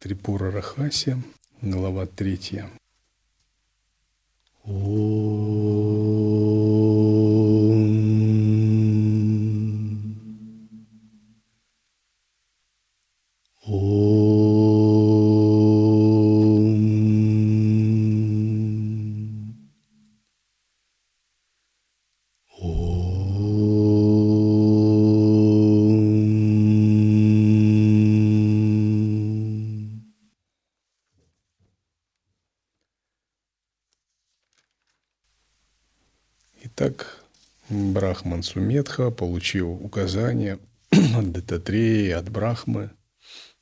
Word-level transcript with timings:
Трипура 0.00 0.50
Рахаси, 0.50 1.14
глава 1.60 2.06
третья. 2.06 2.70
Итак, 4.64 4.72
Брахман 38.20 38.42
Сумедха 38.42 39.10
получил 39.10 39.72
указание 39.72 40.58
от 41.16 41.32
Дататреи, 41.32 42.10
от 42.10 42.28
Брахмы 42.28 42.90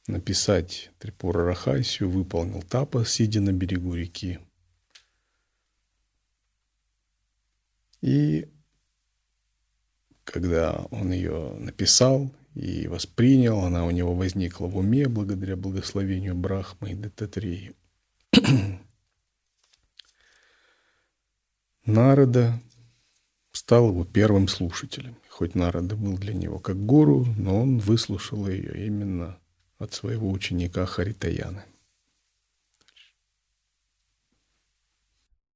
написать 0.08 0.90
Трипура 0.98 1.44
Рахасию, 1.44 2.10
выполнил 2.10 2.62
тапа, 2.62 3.04
сидя 3.04 3.40
на 3.40 3.52
берегу 3.52 3.94
реки. 3.94 4.40
И 8.00 8.48
когда 10.24 10.86
он 10.90 11.12
ее 11.12 11.54
написал 11.56 12.34
и 12.56 12.88
воспринял, 12.88 13.60
она 13.60 13.84
у 13.84 13.92
него 13.92 14.12
возникла 14.16 14.66
в 14.66 14.76
уме 14.76 15.06
благодаря 15.06 15.54
благословению 15.54 16.34
Брахмы 16.34 16.90
и 16.90 16.94
Дататреи. 16.94 17.76
Народа 21.86 22.60
стал 23.68 23.90
его 23.90 24.02
первым 24.06 24.48
слушателем. 24.48 25.14
Хоть 25.28 25.54
Нарада 25.54 25.94
был 25.94 26.16
для 26.16 26.32
него 26.32 26.58
как 26.58 26.86
гуру, 26.86 27.26
но 27.36 27.60
он 27.60 27.76
выслушал 27.76 28.48
ее 28.48 28.86
именно 28.86 29.38
от 29.76 29.92
своего 29.92 30.30
ученика 30.30 30.86
Харитаяны. 30.86 31.62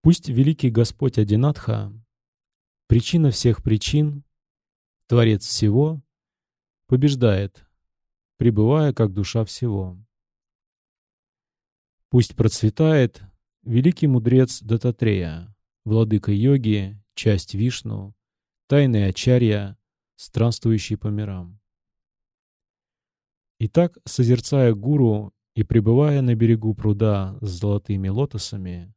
Пусть 0.02 0.28
великий 0.28 0.68
Господь 0.68 1.16
Адинатха, 1.16 1.90
причина 2.86 3.30
всех 3.30 3.62
причин, 3.62 4.24
Творец 5.06 5.46
всего, 5.46 6.02
побеждает, 6.88 7.66
пребывая 8.36 8.92
как 8.92 9.14
душа 9.14 9.42
всего. 9.46 9.96
Пусть 12.10 12.36
процветает 12.36 13.22
великий 13.62 14.06
мудрец 14.06 14.60
Дататрея, 14.60 15.56
владыка 15.86 16.30
йоги 16.30 17.01
часть 17.14 17.54
Вишну, 17.54 18.14
тайный 18.68 19.08
Ачарья, 19.08 19.76
странствующий 20.16 20.96
по 20.96 21.08
мирам. 21.08 21.60
Итак, 23.58 23.98
созерцая 24.04 24.74
гуру 24.74 25.32
и 25.54 25.62
пребывая 25.62 26.22
на 26.22 26.34
берегу 26.34 26.74
пруда 26.74 27.38
с 27.40 27.48
золотыми 27.48 28.08
лотосами, 28.08 28.94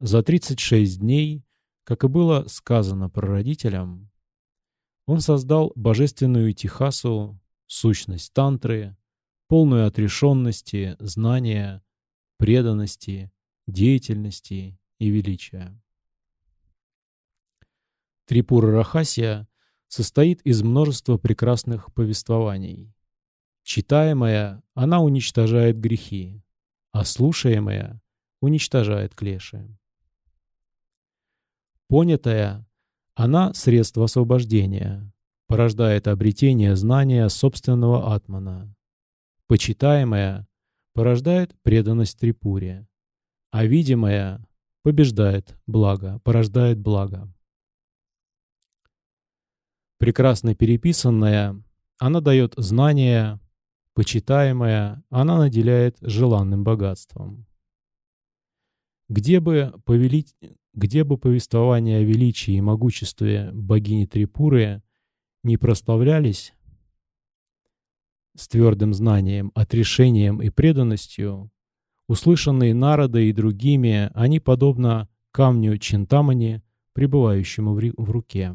за 0.00 0.22
36 0.22 0.98
дней, 0.98 1.44
как 1.84 2.04
и 2.04 2.08
было 2.08 2.46
сказано 2.48 3.08
прародителям, 3.08 4.10
он 5.06 5.20
создал 5.20 5.72
божественную 5.76 6.52
тихасу, 6.54 7.40
сущность 7.66 8.32
тантры, 8.32 8.96
полную 9.48 9.86
отрешенности, 9.86 10.96
знания, 10.98 11.84
преданности, 12.38 13.30
деятельности 13.66 14.78
и 14.98 15.08
величия. 15.08 15.80
Трипура 18.26 18.72
Рахасия 18.72 19.46
состоит 19.88 20.40
из 20.42 20.62
множества 20.62 21.18
прекрасных 21.18 21.92
повествований. 21.92 22.92
Читаемая, 23.62 24.62
она 24.74 25.00
уничтожает 25.00 25.78
грехи, 25.78 26.42
а 26.92 27.04
слушаемая 27.04 28.00
уничтожает 28.40 29.14
клеши. 29.14 29.76
Понятая, 31.88 32.66
она— 33.14 33.52
средство 33.54 34.04
освобождения, 34.04 35.12
порождает 35.46 36.08
обретение 36.08 36.76
знания 36.76 37.28
собственного 37.28 38.14
атмана. 38.14 38.74
Почитаемая 39.46 40.48
порождает 40.94 41.54
преданность 41.62 42.18
Трипуре, 42.18 42.88
а 43.50 43.64
видимая 43.64 44.44
побеждает 44.82 45.56
благо, 45.66 46.20
порождает 46.24 46.78
благо. 46.78 47.32
Прекрасно 50.04 50.54
переписанная, 50.54 51.62
она 51.96 52.20
дает 52.20 52.52
знания, 52.58 53.40
почитаемая, 53.94 55.02
она 55.08 55.38
наделяет 55.38 55.96
желанным 56.02 56.62
богатством. 56.62 57.46
Где 59.08 59.40
бы, 59.40 59.72
повелить, 59.86 60.36
где 60.74 61.04
бы 61.04 61.16
повествования 61.16 62.00
о 62.00 62.02
величии 62.02 62.52
и 62.52 62.60
могуществе 62.60 63.50
богини 63.54 64.04
Трипуры 64.04 64.82
не 65.42 65.56
прославлялись, 65.56 66.52
с 68.36 68.46
твердым 68.46 68.92
знанием, 68.92 69.52
отрешением 69.54 70.42
и 70.42 70.50
преданностью, 70.50 71.50
услышанные 72.08 72.74
Народой 72.74 73.30
и 73.30 73.32
другими, 73.32 74.10
они 74.12 74.38
подобно 74.38 75.08
камню 75.30 75.78
Чинтамани, 75.78 76.62
пребывающему 76.92 77.72
в 77.72 78.10
руке. 78.10 78.54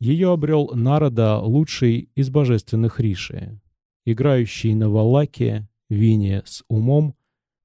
Ее 0.00 0.30
обрел 0.32 0.70
Нарада, 0.74 1.38
лучший 1.38 2.10
из 2.14 2.30
божественных 2.30 3.00
риши, 3.00 3.60
играющий 4.04 4.74
на 4.74 4.88
валаке, 4.88 5.68
вине 5.88 6.42
с 6.44 6.62
умом, 6.68 7.16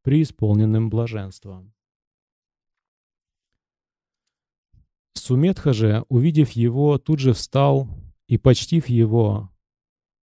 преисполненным 0.02 0.90
блаженством. 0.90 1.74
Суметха 5.14 5.74
же, 5.74 6.06
увидев 6.10 6.52
его, 6.52 6.98
тут 6.98 7.20
же 7.20 7.34
встал 7.34 7.88
и, 8.28 8.38
почтив 8.38 8.90
его, 8.90 9.50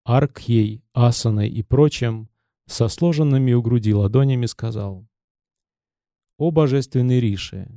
Аркхей, 0.05 0.83
Асаной 0.93 1.49
и 1.49 1.63
прочим, 1.63 2.29
со 2.67 2.89
сложенными 2.89 3.53
у 3.53 3.63
груди 3.63 3.95
ладонями 3.95 4.47
сказал, 4.47 5.07
«О 6.37 6.51
божественный 6.51 7.21
Риши! 7.21 7.71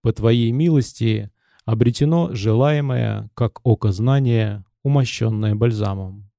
По 0.00 0.12
Твоей 0.12 0.50
милости 0.52 1.30
обретено 1.68 2.34
желаемое, 2.34 3.28
как 3.34 3.60
око 3.62 3.92
знания, 3.92 4.64
умощенное 4.82 5.54
бальзамом. 5.54 6.30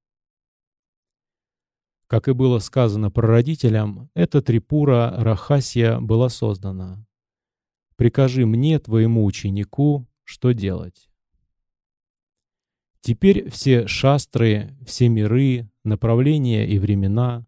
Как 2.08 2.28
и 2.28 2.34
было 2.34 2.58
сказано 2.58 3.12
прародителям, 3.12 4.10
эта 4.16 4.42
трипура 4.42 5.14
Рахасия 5.16 6.00
была 6.00 6.30
создана. 6.30 7.06
Прикажи 7.96 8.48
мне, 8.48 8.80
твоему 8.80 9.24
ученику, 9.24 10.08
что 10.24 10.52
делать. 10.52 11.12
Теперь 13.02 13.52
все 13.52 13.86
шастры, 13.86 14.76
все 14.84 15.10
миры, 15.10 15.70
направления 15.84 16.68
и 16.68 16.80
времена, 16.80 17.46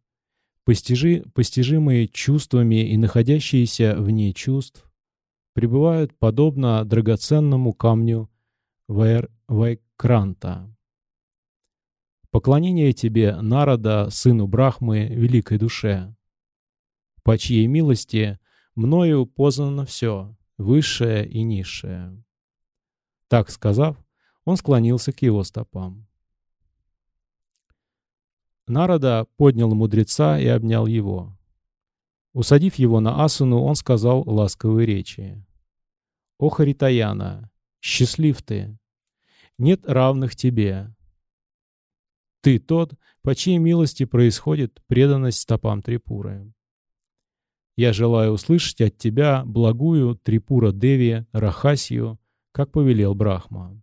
постижи, 0.65 1.23
постижимые 1.33 2.07
чувствами 2.07 2.91
и 2.91 2.95
находящиеся 2.97 3.95
вне 3.97 4.33
чувств, 4.33 4.90
пребывают 5.53 6.17
подобно 6.17 6.83
драгоценному 6.85 7.73
камню 7.73 8.29
Вайкранта. 8.87 10.75
Поклонение 12.29 12.93
тебе, 12.93 13.35
Народа, 13.41 14.09
сыну 14.09 14.47
Брахмы, 14.47 15.07
великой 15.07 15.57
душе, 15.57 16.15
по 17.23 17.37
чьей 17.37 17.67
милости 17.67 18.39
мною 18.75 19.25
познано 19.25 19.85
все, 19.85 20.35
высшее 20.57 21.27
и 21.27 21.43
низшее. 21.43 22.23
Так 23.27 23.49
сказав, 23.49 23.97
он 24.45 24.57
склонился 24.57 25.11
к 25.11 25.21
его 25.21 25.43
стопам. 25.43 26.07
Народа 28.67 29.27
поднял 29.35 29.73
мудреца 29.75 30.39
и 30.39 30.47
обнял 30.47 30.85
его. 30.85 31.37
Усадив 32.33 32.75
его 32.75 32.99
на 32.99 33.23
асуну, 33.23 33.61
он 33.61 33.75
сказал 33.75 34.23
ласковые 34.25 34.85
речи. 34.85 35.43
«О, 36.37 36.49
Харитаяна, 36.49 37.51
счастлив 37.81 38.41
ты! 38.41 38.77
Нет 39.57 39.85
равных 39.85 40.35
тебе. 40.35 40.93
Ты 42.41 42.57
тот, 42.57 42.95
по 43.21 43.35
чьей 43.35 43.59
милости 43.59 44.05
происходит 44.05 44.81
преданность 44.87 45.41
стопам 45.41 45.83
Трипуры. 45.83 46.51
Я 47.77 47.93
желаю 47.93 48.31
услышать 48.31 48.81
от 48.81 48.97
тебя 48.97 49.43
благую 49.45 50.15
Трипура 50.15 50.71
Деви 50.71 51.25
Рахасию, 51.31 52.19
как 52.51 52.71
повелел 52.71 53.13
Брахма. 53.13 53.81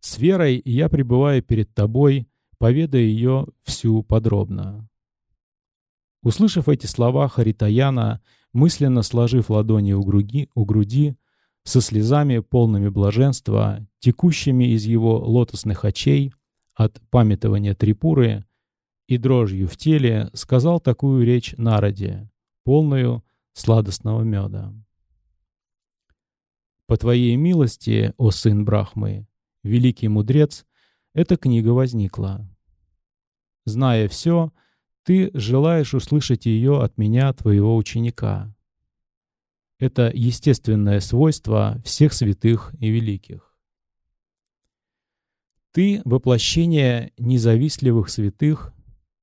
С 0.00 0.18
верой 0.18 0.60
я 0.64 0.90
пребываю 0.90 1.42
перед 1.42 1.72
тобой, 1.74 2.28
поведая 2.64 3.02
ее 3.02 3.46
всю 3.62 4.02
подробно. 4.02 4.88
Услышав 6.22 6.70
эти 6.70 6.86
слова 6.86 7.28
Харитаяна, 7.28 8.22
мысленно 8.54 9.02
сложив 9.02 9.50
ладони 9.50 9.92
у 9.92 10.02
груди, 10.02 10.48
у 10.54 10.64
груди 10.64 11.18
со 11.64 11.82
слезами, 11.82 12.38
полными 12.38 12.88
блаженства, 12.88 13.86
текущими 13.98 14.72
из 14.72 14.86
его 14.86 15.18
лотосных 15.18 15.84
очей 15.84 16.32
от 16.74 17.02
памятования 17.10 17.74
Трипуры 17.74 18.46
и 19.08 19.18
дрожью 19.18 19.68
в 19.68 19.76
теле, 19.76 20.30
сказал 20.32 20.80
такую 20.80 21.26
речь 21.26 21.54
народе, 21.58 22.30
полную 22.64 23.22
сладостного 23.52 24.22
меда. 24.22 24.72
«По 26.86 26.96
твоей 26.96 27.36
милости, 27.36 28.14
о 28.16 28.30
сын 28.30 28.64
Брахмы, 28.64 29.26
великий 29.62 30.08
мудрец, 30.08 30.64
эта 31.12 31.36
книга 31.36 31.68
возникла. 31.68 32.48
Зная 33.64 34.08
все, 34.08 34.52
ты 35.04 35.30
желаешь 35.34 35.94
услышать 35.94 36.46
ее 36.46 36.82
от 36.82 36.98
меня, 36.98 37.32
твоего 37.32 37.76
ученика. 37.76 38.54
Это 39.78 40.10
естественное 40.14 41.00
свойство 41.00 41.80
всех 41.84 42.12
святых 42.12 42.74
и 42.78 42.88
великих. 42.88 43.54
Ты— 45.72 46.00
воплощение 46.04 47.12
независтливых 47.18 48.08
святых, 48.08 48.72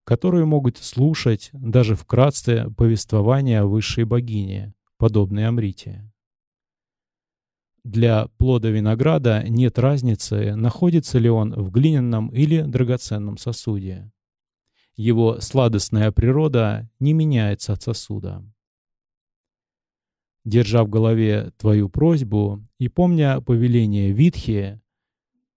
которые 0.04 0.46
могут 0.46 0.78
слушать 0.78 1.50
даже 1.54 1.96
вкратце 1.96 2.70
повествования 2.76 3.62
о 3.62 3.68
высшей 3.68 4.04
богине, 4.04 4.74
подобной 4.98 5.48
Амрите. 5.48 6.12
Для 7.84 8.28
плода 8.38 8.70
винограда 8.70 9.44
нет 9.48 9.80
разницы, 9.80 10.56
находится 10.56 11.18
ли 11.18 11.30
он 11.30 11.54
в 11.54 11.72
глиняном 11.72 12.28
или 12.30 12.62
драгоценном 12.62 13.38
сосуде. 13.38 14.12
Его 15.02 15.42
сладостная 15.42 16.12
природа 16.12 16.88
не 17.00 17.14
меняется 17.14 17.74
от 17.74 17.82
сосуда. 17.82 18.46
Держа 20.46 20.84
в 20.84 20.90
голове 20.90 21.54
твою 21.58 21.90
просьбу 21.90 22.64
и 22.78 22.88
помня 22.88 23.42
повеление 23.42 24.12
Витхи, 24.12 24.80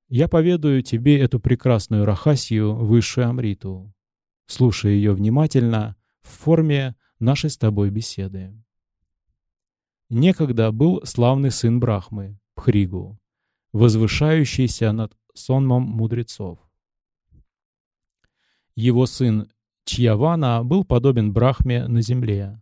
я 0.09 0.29
поведаю 0.29 0.81
тебе 0.81 1.21
эту 1.21 1.41
прекрасную 1.41 2.07
Рахасию, 2.07 2.75
высшую 2.75 3.29
Амриту, 3.29 3.93
слушая 4.47 4.93
ее 4.93 5.13
внимательно 5.13 5.95
в 6.23 6.29
форме 6.29 6.97
нашей 7.19 7.51
с 7.51 7.59
тобой 7.59 7.91
беседы. 7.91 8.51
Некогда 10.09 10.73
был 10.73 11.03
славный 11.05 11.51
сын 11.51 11.81
Брахмы, 11.81 12.39
Пхригу, 12.55 13.21
возвышающийся 13.75 14.93
над 14.93 15.15
сонмом 15.35 15.83
мудрецов. 15.83 16.64
Его 18.77 19.07
сын 19.07 19.49
Чьявана 19.85 20.65
был 20.65 20.85
подобен 20.85 21.33
Брахме 21.33 21.87
на 21.87 22.03
земле. 22.03 22.61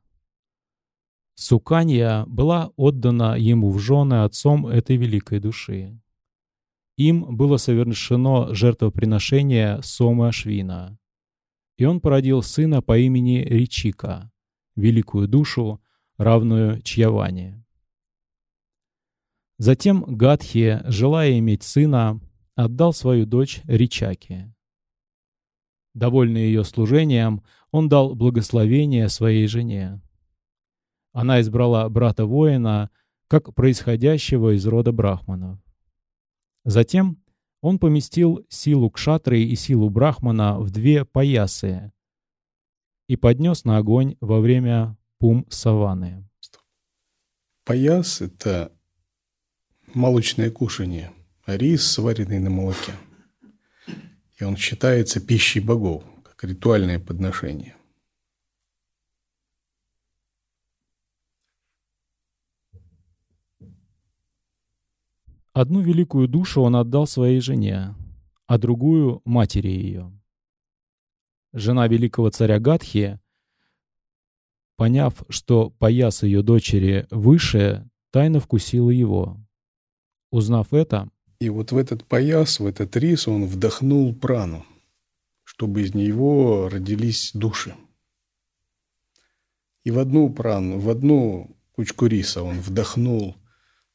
Суканья 1.34 2.24
была 2.26 2.72
отдана 2.76 3.36
ему 3.36 3.70
в 3.70 3.78
жены 3.78 4.24
отцом 4.24 4.66
этой 4.66 4.96
великой 4.96 5.40
души. 5.40 5.98
Им 6.96 7.36
было 7.36 7.56
совершено 7.56 8.54
жертвоприношение 8.54 9.80
Сомы 9.82 10.28
Ашвина, 10.28 10.98
и 11.78 11.84
он 11.84 12.00
породил 12.00 12.42
сына 12.42 12.82
по 12.82 12.98
имени 12.98 13.38
Ричика, 13.38 14.30
великую 14.76 15.26
душу, 15.26 15.80
равную 16.18 16.82
Чьяване. 16.82 17.64
Затем 19.58 20.04
Гадхи, 20.04 20.80
желая 20.84 21.38
иметь 21.38 21.62
сына, 21.62 22.20
отдал 22.54 22.92
свою 22.92 23.24
дочь 23.24 23.62
Ричаке. 23.64 24.54
Довольный 25.94 26.46
ее 26.46 26.64
служением, 26.64 27.42
он 27.70 27.88
дал 27.88 28.14
благословение 28.14 29.08
своей 29.08 29.46
жене. 29.46 30.00
Она 31.12 31.40
избрала 31.40 31.88
брата-воина, 31.88 32.90
как 33.28 33.54
происходящего 33.54 34.56
из 34.56 34.66
рода 34.66 34.92
брахманов. 34.92 35.58
Затем 36.64 37.22
он 37.60 37.78
поместил 37.78 38.44
силу 38.48 38.90
кшатры 38.90 39.40
и 39.42 39.54
силу 39.54 39.88
брахмана 39.88 40.58
в 40.58 40.70
две 40.70 41.04
паясы 41.04 41.92
и 43.08 43.16
поднес 43.16 43.64
на 43.64 43.78
огонь 43.78 44.16
во 44.20 44.40
время 44.40 44.96
пум 45.18 45.46
саваны. 45.48 46.28
Паяс— 47.64 48.20
это 48.20 48.72
молочное 49.94 50.50
кушание, 50.50 51.12
рис, 51.46 51.86
сваренный 51.86 52.40
на 52.40 52.50
молоке. 52.50 52.92
И 54.42 54.44
он 54.44 54.56
считается 54.56 55.20
пищей 55.20 55.60
богов, 55.60 56.02
как 56.24 56.42
ритуальное 56.42 56.98
подношение. 56.98 57.76
Одну 65.52 65.80
великую 65.80 66.26
душу 66.26 66.60
он 66.62 66.74
отдал 66.74 67.06
своей 67.06 67.38
жене, 67.38 67.94
а 68.48 68.58
другую— 68.58 69.22
матери 69.24 69.68
ее. 69.68 70.10
Жена 71.52 71.86
великого 71.86 72.30
царя 72.30 72.58
Гадхи 72.58 73.20
Поняв, 74.74 75.22
что 75.28 75.70
пояс 75.70 76.24
ее 76.24 76.42
дочери 76.42 77.06
выше, 77.12 77.88
тайно 78.10 78.40
вкусила 78.40 78.90
его. 78.90 79.38
Узнав 80.32 80.72
это... 80.72 81.11
И 81.42 81.48
вот 81.48 81.72
в 81.72 81.76
этот 81.76 82.04
пояс, 82.04 82.60
в 82.60 82.66
этот 82.66 82.96
рис 82.96 83.26
он 83.26 83.46
вдохнул 83.46 84.14
прану, 84.14 84.64
чтобы 85.42 85.82
из 85.82 85.92
него 85.92 86.68
родились 86.68 87.32
души. 87.34 87.74
И 89.82 89.90
в 89.90 89.98
одну 89.98 90.32
прану, 90.32 90.78
в 90.78 90.88
одну 90.88 91.50
кучку 91.72 92.06
риса 92.06 92.44
он 92.44 92.60
вдохнул 92.60 93.34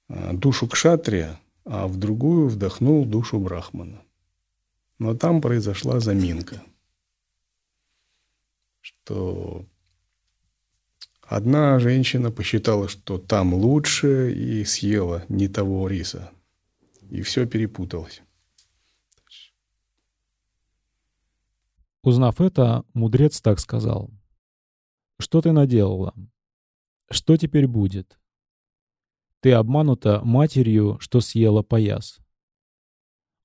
а, 0.10 0.34
душу 0.34 0.68
кшатрия, 0.68 1.40
а 1.64 1.88
в 1.88 1.96
другую 1.96 2.50
вдохнул 2.50 3.06
душу 3.06 3.40
брахмана. 3.40 4.02
Но 5.00 5.16
там 5.16 5.40
произошла 5.40 6.02
заминка, 6.02 6.62
что 8.82 9.66
Одна 11.22 11.78
женщина 11.80 12.32
посчитала, 12.32 12.88
что 12.88 13.18
там 13.18 13.54
лучше, 13.54 14.32
и 14.32 14.64
съела 14.64 15.26
не 15.28 15.50
того 15.50 15.90
риса. 15.90 16.32
И 17.10 17.22
все 17.22 17.46
перепуталось. 17.46 18.22
Узнав 22.02 22.40
это, 22.42 22.86
мудрец 22.94 23.42
так 23.42 23.60
сказал. 23.60 24.12
«Что 25.20 25.42
ты 25.42 25.52
наделала? 25.52 26.14
Что 27.10 27.38
теперь 27.38 27.68
будет? 27.68 28.20
Ты 29.40 29.54
обманута 29.54 30.22
матерью, 30.24 30.98
что 31.00 31.22
съела 31.22 31.64
пояс. 31.64 32.20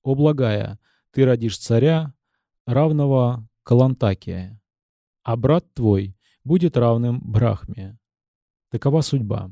О, 0.01 0.15
благая, 0.15 0.79
ты 1.11 1.25
родишь 1.25 1.57
царя, 1.57 2.13
равного 2.65 3.47
Калантакия, 3.63 4.61
а 5.23 5.37
брат 5.37 5.65
твой 5.73 6.17
будет 6.43 6.75
равным 6.75 7.21
Брахме. 7.21 7.97
Такова 8.69 9.01
судьба. 9.01 9.51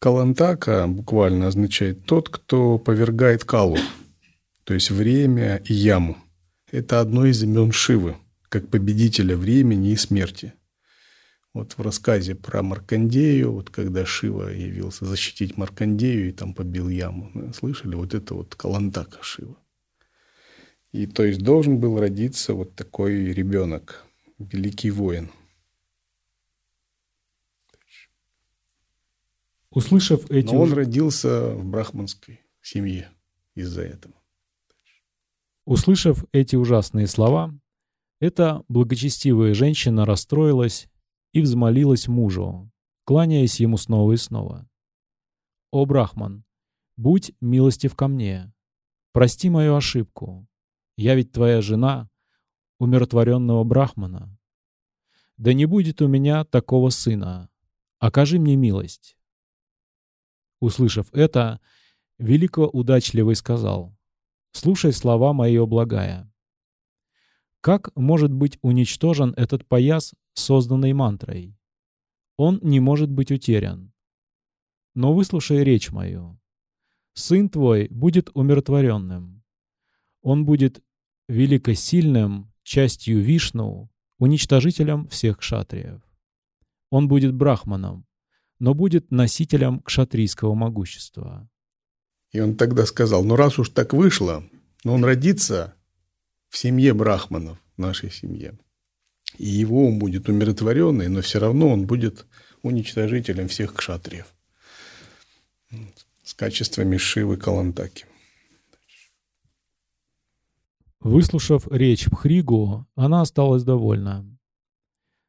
Калантака 0.00 0.86
буквально 0.86 1.48
означает 1.48 2.04
«тот, 2.06 2.28
кто 2.28 2.78
повергает 2.78 3.44
Калу», 3.44 3.78
то 4.62 4.74
есть 4.74 4.90
время 4.90 5.56
и 5.64 5.74
яму. 5.74 6.16
Это 6.70 7.00
одно 7.00 7.26
из 7.26 7.42
имен 7.42 7.72
Шивы, 7.72 8.16
как 8.48 8.68
победителя 8.68 9.36
времени 9.36 9.90
и 9.90 9.96
смерти. 9.96 10.52
Вот 11.52 11.72
в 11.72 11.82
рассказе 11.82 12.36
про 12.36 12.62
Маркандею, 12.62 13.52
вот 13.52 13.70
когда 13.70 14.06
Шива 14.06 14.50
явился 14.50 15.04
защитить 15.04 15.56
Маркандею 15.56 16.28
и 16.28 16.32
там 16.32 16.54
побил 16.54 16.88
яму, 16.88 17.32
слышали? 17.52 17.96
Вот 17.96 18.14
это 18.14 18.34
вот 18.34 18.54
Калантака 18.54 19.18
Шива. 19.22 19.56
И 20.92 21.06
то 21.06 21.24
есть 21.24 21.40
должен 21.40 21.78
был 21.78 21.98
родиться 21.98 22.54
вот 22.54 22.76
такой 22.76 23.32
ребенок, 23.32 24.04
великий 24.38 24.92
воин– 24.92 25.30
Услышав 29.78 30.28
эти... 30.28 30.52
Но 30.52 30.62
он 30.62 30.72
родился 30.72 31.54
в 31.54 31.64
брахманской 31.64 32.40
семье 32.60 33.12
из-за 33.54 33.82
этого. 33.82 34.14
Услышав 35.66 36.24
эти 36.32 36.56
ужасные 36.56 37.06
слова, 37.06 37.56
эта 38.18 38.64
благочестивая 38.66 39.54
женщина 39.54 40.04
расстроилась 40.04 40.88
и 41.32 41.40
взмолилась 41.40 42.08
мужу, 42.08 42.68
кланяясь 43.04 43.60
ему 43.60 43.76
снова 43.76 44.14
и 44.14 44.16
снова. 44.16 44.68
«О, 45.70 45.86
Брахман, 45.86 46.44
будь 46.96 47.30
милостив 47.40 47.94
ко 47.94 48.08
мне, 48.08 48.52
прости 49.12 49.48
мою 49.48 49.76
ошибку, 49.76 50.48
я 50.96 51.14
ведь 51.14 51.30
твоя 51.30 51.62
жена, 51.62 52.10
умиротворенного 52.80 53.62
Брахмана. 53.62 54.36
Да 55.36 55.52
не 55.52 55.66
будет 55.66 56.02
у 56.02 56.08
меня 56.08 56.44
такого 56.44 56.90
сына, 56.90 57.48
окажи 58.00 58.40
мне 58.40 58.56
милость». 58.56 59.17
Услышав 60.60 61.12
это, 61.12 61.60
велико 62.18 62.66
удачливый 62.66 63.36
сказал, 63.36 63.96
Слушай 64.52 64.92
слова 64.92 65.32
мои, 65.32 65.58
благая. 65.58 66.28
Как 67.60 67.94
может 67.94 68.32
быть 68.32 68.58
уничтожен 68.62 69.34
этот 69.36 69.66
пояс, 69.66 70.14
созданный 70.34 70.92
мантрой? 70.92 71.56
Он 72.36 72.58
не 72.62 72.80
может 72.80 73.10
быть 73.10 73.30
утерян. 73.30 73.92
Но 74.94 75.12
выслушай 75.14 75.62
речь 75.62 75.90
мою. 75.90 76.40
Сын 77.14 77.48
твой 77.48 77.88
будет 77.88 78.30
умиротворенным. 78.34 79.44
Он 80.22 80.44
будет 80.44 80.82
великосильным, 81.28 82.52
частью 82.62 83.20
Вишну, 83.20 83.90
уничтожителем 84.18 85.06
всех 85.08 85.38
кшатриев. 85.38 86.02
Он 86.90 87.06
будет 87.06 87.32
брахманом, 87.32 88.07
но 88.58 88.74
будет 88.74 89.10
носителем 89.10 89.80
кшатрийского 89.80 90.54
могущества. 90.54 91.48
И 92.32 92.40
он 92.40 92.56
тогда 92.56 92.84
сказал, 92.86 93.24
ну 93.24 93.36
раз 93.36 93.58
уж 93.58 93.70
так 93.70 93.92
вышло, 93.92 94.44
но 94.84 94.94
он 94.94 95.04
родится 95.04 95.74
в 96.48 96.58
семье 96.58 96.94
брахманов, 96.94 97.58
в 97.76 97.80
нашей 97.80 98.10
семье. 98.10 98.58
И 99.36 99.46
его 99.46 99.86
он 99.86 99.98
будет 99.98 100.28
умиротворенный, 100.28 101.08
но 101.08 101.20
все 101.20 101.38
равно 101.38 101.68
он 101.68 101.86
будет 101.86 102.26
уничтожителем 102.62 103.48
всех 103.48 103.74
кшатриев. 103.74 104.26
С 106.22 106.34
качествами 106.34 106.96
Шивы 106.96 107.36
Калантаки. 107.36 108.06
Выслушав 111.00 111.68
речь 111.70 112.06
Пхригу, 112.06 112.86
она 112.94 113.20
осталась 113.20 113.62
довольна. 113.62 114.37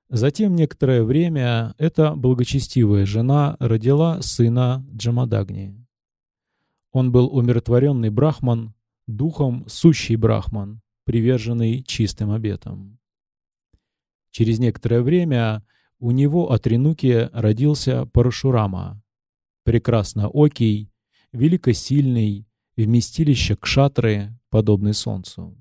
Затем 0.10 0.56
некоторое 0.56 1.04
время 1.04 1.75
эта 1.78 2.16
благочестивая 2.16 3.06
жена 3.06 3.56
родила 3.60 4.22
сына 4.24 4.84
Джамадагни. 4.92 5.86
Он 6.92 7.12
был 7.12 7.28
умиротворенный 7.28 8.10
брахман, 8.10 8.74
духом 9.06 9.66
сущий 9.68 10.16
брахман, 10.16 10.82
приверженный 11.04 11.84
чистым 11.84 12.32
обетам. 12.32 12.98
Через 14.32 14.58
некоторое 14.58 15.04
время 15.04 15.63
у 16.00 16.10
него 16.10 16.51
от 16.51 16.66
Ренуки 16.66 17.30
родился 17.32 18.08
Парашурама, 18.08 19.04
прекрасно 19.63 20.28
окий, 20.28 20.92
великосильный, 21.32 22.48
вместилище 22.75 23.56
кшатры, 23.56 24.36
подобный 24.50 24.96
солнцу. 24.96 25.56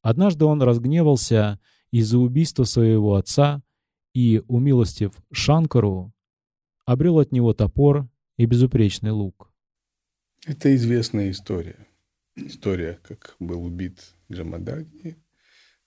Однажды 0.00 0.46
он 0.46 0.62
разгневался 0.62 1.60
из-за 1.90 2.18
убийства 2.18 2.64
своего 2.64 3.16
отца 3.16 3.62
и, 4.14 4.42
умилостив 4.48 5.12
Шанкару, 5.32 6.12
обрел 6.84 7.18
от 7.18 7.32
него 7.32 7.52
топор 7.54 8.08
и 8.36 8.46
безупречный 8.46 9.10
лук. 9.10 9.50
Это 10.46 10.74
известная 10.74 11.30
история. 11.30 11.86
История, 12.36 12.98
как 13.02 13.36
был 13.38 13.64
убит 13.64 14.14
Джамадагни, 14.30 15.16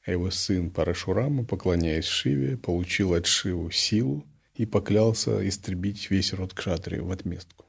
а 0.05 0.11
его 0.11 0.29
сын 0.31 0.69
Парашурама, 0.69 1.45
поклоняясь 1.45 2.05
Шиве, 2.05 2.57
получил 2.57 3.13
от 3.13 3.25
Шиву 3.25 3.71
силу 3.71 4.25
и 4.55 4.65
поклялся 4.65 5.47
истребить 5.47 6.11
весь 6.11 6.33
род 6.33 6.53
Кшатри 6.53 6.99
в 6.99 7.11
отместку. 7.11 7.65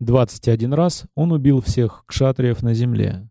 21 0.00 0.72
раз 0.72 1.04
он 1.14 1.30
убил 1.30 1.60
всех 1.60 2.04
кшатриев 2.06 2.62
на 2.62 2.74
земле. 2.74 3.28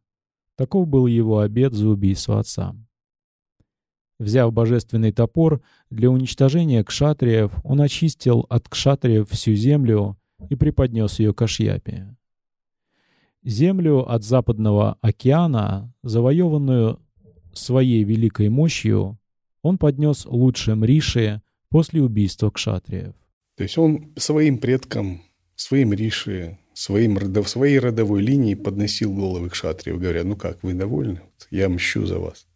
Таков 0.61 0.87
был 0.87 1.07
его 1.07 1.39
обет 1.39 1.73
за 1.73 1.89
убийство 1.89 2.39
отца. 2.39 2.75
Взяв 4.19 4.53
божественный 4.53 5.11
топор 5.11 5.63
для 5.89 6.11
уничтожения 6.11 6.83
кшатриев, 6.83 7.51
он 7.63 7.81
очистил 7.81 8.45
от 8.47 8.69
кшатриев 8.69 9.27
всю 9.31 9.55
землю 9.55 10.19
и 10.51 10.55
преподнес 10.55 11.17
ее 11.17 11.33
к 11.33 11.41
Ашьяпе. 11.41 12.15
Землю 13.43 14.07
от 14.07 14.23
Западного 14.23 14.99
океана, 15.01 15.91
завоеванную 16.03 16.99
своей 17.53 18.03
великой 18.03 18.49
мощью, 18.49 19.17
он 19.63 19.79
поднес 19.79 20.27
лучшим 20.27 20.85
Риши 20.85 21.41
после 21.69 22.03
убийства 22.03 22.51
кшатриев. 22.51 23.15
То 23.57 23.63
есть 23.63 23.79
он 23.79 24.13
своим 24.15 24.59
предкам, 24.59 25.23
своим 25.55 25.91
Риши, 25.91 26.59
своим, 26.73 27.17
родов, 27.17 27.49
своей 27.49 27.79
родовой 27.79 28.21
линии 28.21 28.55
подносил 28.55 29.13
головы 29.13 29.49
кшатриев, 29.49 29.99
говоря, 29.99 30.23
ну 30.23 30.35
как, 30.35 30.63
вы 30.63 30.73
довольны? 30.73 31.21
Я 31.49 31.69
мщу 31.69 32.05
за 32.05 32.19
вас. 32.19 32.47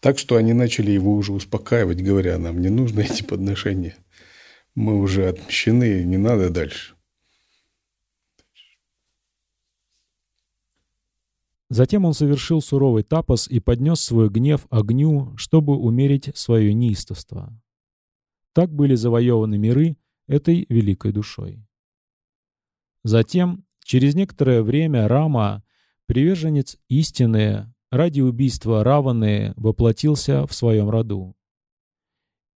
Так 0.00 0.18
что 0.18 0.36
они 0.36 0.52
начали 0.52 0.90
его 0.90 1.14
уже 1.14 1.32
успокаивать, 1.32 2.02
говоря, 2.02 2.38
нам 2.38 2.60
не 2.60 2.68
нужны 2.68 3.00
эти 3.10 3.22
подношения. 3.22 3.96
Мы 4.74 5.00
уже 5.00 5.28
отмщены, 5.28 6.04
не 6.04 6.18
надо 6.18 6.50
дальше. 6.50 6.94
Затем 11.70 12.04
он 12.04 12.14
совершил 12.14 12.60
суровый 12.60 13.02
тапос 13.02 13.48
и 13.48 13.58
поднес 13.58 14.00
свой 14.00 14.28
гнев 14.28 14.66
огню, 14.70 15.36
чтобы 15.36 15.76
умерить 15.76 16.30
свое 16.36 16.72
неистовство. 16.74 17.52
Так 18.52 18.72
были 18.72 18.94
завоеваны 18.94 19.58
миры 19.58 19.96
этой 20.28 20.66
великой 20.68 21.12
душой. 21.12 21.66
Затем, 23.04 23.64
через 23.84 24.14
некоторое 24.14 24.62
время, 24.62 25.06
Рама, 25.06 25.62
приверженец 26.06 26.78
истины, 26.88 27.72
ради 27.90 28.22
убийства 28.22 28.82
Раваны 28.82 29.52
воплотился 29.56 30.46
в 30.46 30.54
своем 30.54 30.88
роду. 30.88 31.36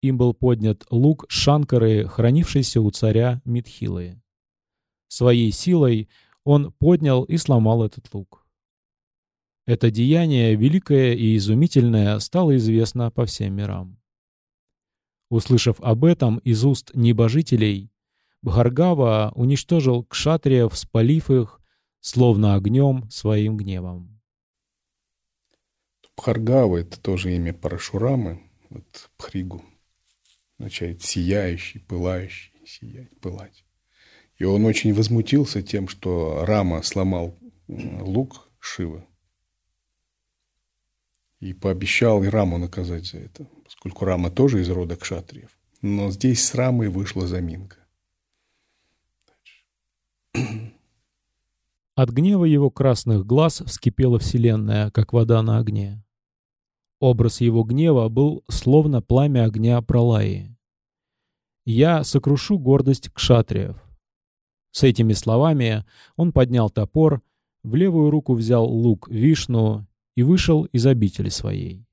Им 0.02 0.18
был 0.18 0.36
поднят 0.36 0.86
лук 0.92 1.26
Шанкары, 1.30 2.08
хранившийся 2.08 2.80
у 2.80 2.92
царя 2.92 3.42
Митхилы. 3.44 4.22
Своей 5.08 5.52
силой 5.52 6.10
он 6.44 6.72
поднял 6.74 7.24
и 7.24 7.38
сломал 7.38 7.84
этот 7.84 8.14
лук. 8.14 8.46
Это 9.66 9.90
деяние, 9.90 10.56
великое 10.56 11.14
и 11.16 11.36
изумительное, 11.38 12.20
стало 12.20 12.56
известно 12.56 13.10
по 13.10 13.26
всем 13.26 13.56
мирам. 13.56 14.00
Услышав 15.32 15.82
об 15.82 16.06
этом 16.06 16.38
из 16.40 16.64
уст 16.64 16.92
небожителей, 16.94 17.90
Бхаргава 18.46 19.32
уничтожил 19.34 20.04
кшатриев, 20.04 20.78
спалив 20.78 21.32
их, 21.32 21.60
словно 22.00 22.54
огнем, 22.54 23.10
своим 23.10 23.58
гневом. 23.58 24.22
Бхаргава— 26.16 26.78
это 26.82 27.02
тоже 27.02 27.36
имя 27.36 27.56
Парашурамы, 27.56 28.44
вот 28.70 29.10
Пхригу, 29.18 29.66
означает 30.60 31.02
сияющий, 31.02 31.80
пылающий, 31.80 32.54
сиять, 32.68 33.20
пылать. 33.20 33.66
И 34.38 34.44
он 34.44 34.66
очень 34.66 34.94
возмутился 34.94 35.64
тем, 35.64 35.88
что 35.88 36.46
Рама 36.46 36.84
сломал 36.84 37.40
лук 37.68 38.52
Шивы, 38.60 39.08
и 41.40 41.54
пообещал 41.54 42.24
Раму 42.24 42.60
наказать 42.60 43.08
за 43.08 43.18
это, 43.18 43.48
поскольку 43.64 44.06
Рама 44.06 44.30
тоже 44.30 44.62
из 44.62 44.70
рода 44.70 44.96
кшатриев. 44.96 45.50
Но 45.82 46.12
здесь 46.12 46.46
с 46.46 46.54
Рамой 46.54 46.90
вышла 46.90 47.26
заминка. 47.26 47.85
От 51.96 52.10
гнева 52.10 52.46
его 52.46 52.70
красных 52.70 53.26
глаз 53.26 53.62
вскипела 53.66 54.20
вселенная, 54.20 54.92
как 54.92 55.14
вода 55.14 55.42
на 55.42 55.60
огне. 55.60 56.04
Образ 57.00 57.42
его 57.42 57.64
гнева 57.64 58.10
был 58.10 58.44
словно 58.48 59.02
пламя 59.02 59.46
огня 59.46 59.82
Пралаи. 59.82 60.56
«Я 61.66 62.04
сокрушу 62.04 62.58
гордость 62.58 63.10
кшатриев». 63.10 63.76
С 64.72 64.84
этими 64.84 65.14
словами 65.14 65.86
он 66.16 66.32
поднял 66.32 66.70
топор, 66.70 67.22
в 67.64 67.76
левую 67.76 68.12
руку 68.12 68.34
взял 68.34 68.66
лук 68.66 69.08
Вишну 69.10 69.88
и 70.16 70.24
вышел 70.24 70.66
из 70.66 70.86
обители 70.86 71.30
своей. 71.30 71.86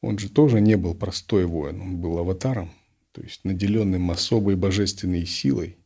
Он 0.00 0.18
же 0.18 0.28
тоже 0.28 0.60
не 0.60 0.76
был 0.76 0.94
простой 0.94 1.44
воин, 1.46 1.80
он 1.80 1.96
был 1.98 2.18
аватаром, 2.18 2.70
то 3.12 3.20
есть 3.20 3.44
наделенным 3.44 4.10
особой 4.10 4.56
божественной 4.56 5.26
силой 5.26 5.76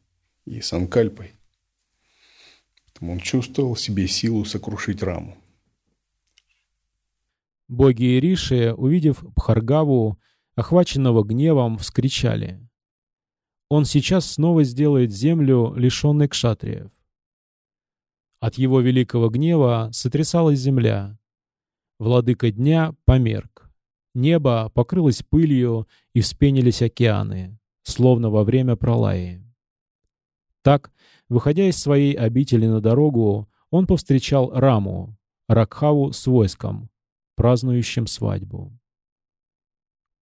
и 0.44 0.60
санкальпой. 0.60 1.32
Он 3.00 3.18
чувствовал 3.18 3.74
в 3.74 3.80
себе 3.80 4.06
силу 4.06 4.44
сокрушить 4.44 5.02
раму. 5.02 5.36
Боги 7.68 8.04
и 8.04 8.20
Риши, 8.20 8.72
увидев 8.74 9.22
Бхаргаву, 9.34 10.18
охваченного 10.54 11.24
гневом, 11.24 11.78
вскричали. 11.78 12.60
Он 13.68 13.84
сейчас 13.84 14.30
снова 14.30 14.64
сделает 14.64 15.10
землю, 15.10 15.74
лишенной 15.74 16.28
кшатриев. 16.28 16.90
От 18.40 18.56
его 18.56 18.80
великого 18.80 19.30
гнева 19.30 19.88
сотрясалась 19.92 20.58
земля, 20.58 21.18
Владыка 22.02 22.50
дня 22.50 22.96
померк. 23.04 23.70
Небо 24.12 24.72
покрылось 24.74 25.22
пылью 25.22 25.86
и 26.14 26.20
вспенились 26.20 26.82
океаны, 26.82 27.60
словно 27.84 28.28
во 28.28 28.42
время 28.42 28.74
пролаи. 28.74 29.40
Так, 30.62 30.90
выходя 31.32 31.66
из 31.66 31.78
своей 31.78 32.12
обители 32.12 32.66
на 32.66 32.80
дорогу, 32.80 33.48
он 33.70 33.86
повстречал 33.86 34.50
Раму, 34.52 35.16
Ракхаву 35.48 36.12
с 36.12 36.26
войском, 36.26 36.90
празднующим 37.36 38.06
свадьбу. 38.06 38.78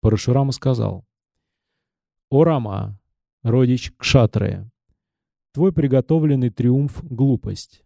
Парашурама 0.01 0.51
сказал, 0.51 1.05
«О 2.29 2.43
Рама, 2.43 2.99
родич 3.41 3.91
Кшатры, 3.97 4.69
твой 5.51 5.73
приготовленный 5.73 6.51
триумф— 6.51 6.99
глупость. 7.03 7.83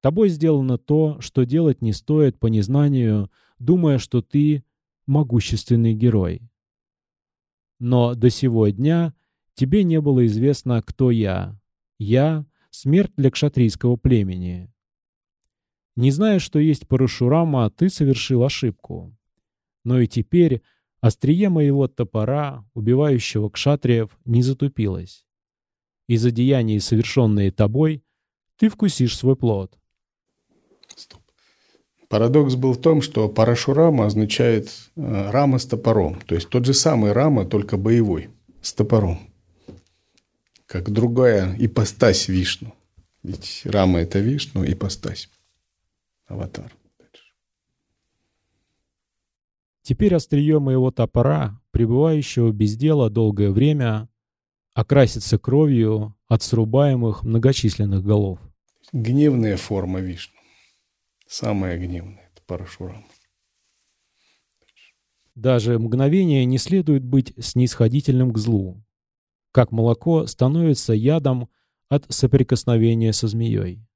Тобой 0.00 0.30
сделано 0.30 0.78
то, 0.78 1.20
что 1.20 1.44
делать 1.44 1.82
не 1.82 1.92
стоит 1.92 2.38
по 2.38 2.46
незнанию, 2.46 3.30
думая, 3.58 3.98
что 3.98 4.22
ты— 4.22 4.64
могущественный 5.06 5.92
герой. 5.92 6.40
Но 7.78 8.14
до 8.14 8.30
сего 8.30 8.66
дня 8.68 9.14
тебе 9.52 9.84
не 9.84 10.00
было 10.00 10.24
известно, 10.24 10.80
кто 10.82 11.10
я. 11.10 11.60
Я— 11.98 12.46
смерть 12.70 13.12
для 13.16 13.30
кшатрийского 13.30 13.96
племени. 13.96 14.70
Не 15.96 16.10
зная, 16.10 16.38
что 16.40 16.58
есть 16.58 16.88
Парашурама, 16.88 17.70
ты 17.70 17.88
совершил 17.88 18.42
ошибку. 18.42 19.16
Но 19.84 20.00
и 20.00 20.08
теперь 20.08 20.62
острие 21.00 21.48
моего 21.50 21.86
топора, 21.86 22.64
убивающего 22.74 23.48
кшатриев, 23.48 24.18
не 24.24 24.42
затупилось. 24.42 25.24
Из-за 26.08 26.30
деяний, 26.30 26.80
совершенные 26.80 27.52
тобой, 27.52 28.02
ты 28.56 28.68
вкусишь 28.68 29.16
свой 29.16 29.36
плод. 29.36 29.78
Стоп. 30.96 31.20
Парадокс 32.08 32.54
был 32.56 32.72
в 32.72 32.80
том, 32.80 33.00
что 33.00 33.28
Парашурама 33.28 34.06
означает 34.06 34.70
э, 34.96 35.30
рама 35.30 35.58
с 35.58 35.66
топором. 35.66 36.20
То 36.26 36.34
есть 36.34 36.48
тот 36.48 36.64
же 36.64 36.74
самый 36.74 37.12
рама, 37.12 37.44
только 37.44 37.76
боевой, 37.76 38.30
с 38.60 38.72
топором. 38.72 39.18
Как 40.74 40.90
другая 40.90 41.54
ипостась 41.56 42.26
Вишну. 42.26 42.74
Ведь 43.22 43.62
рама– 43.64 44.00
это 44.00 44.18
Вишну, 44.18 44.64
ипостась 44.64 45.30
аватар. 46.26 46.74
Теперь 49.82 50.16
острие 50.16 50.58
моего 50.58 50.90
топора, 50.90 51.60
пребывающего 51.70 52.50
без 52.50 52.76
дела 52.76 53.08
долгое 53.08 53.52
время, 53.52 54.08
окрасится 54.72 55.38
кровью 55.38 56.16
от 56.26 56.42
срубаемых 56.42 57.22
многочисленных 57.22 58.02
голов. 58.02 58.40
Гневная 58.92 59.56
форма 59.56 60.00
Вишну. 60.00 60.40
Самая 61.28 61.78
гневная– 61.78 62.32
это 62.34 62.42
Парашурам. 62.46 63.06
Даже 65.36 65.78
мгновение 65.78 66.44
не 66.44 66.58
следует 66.58 67.04
быть 67.04 67.32
снисходительным 67.38 68.32
к 68.32 68.38
злу, 68.38 68.84
как 69.54 69.70
молоко 69.70 70.26
становится 70.26 70.94
ядом 70.94 71.48
от 71.88 72.12
соприкосновения 72.12 73.12
со 73.12 73.28
змеей. 73.28 73.86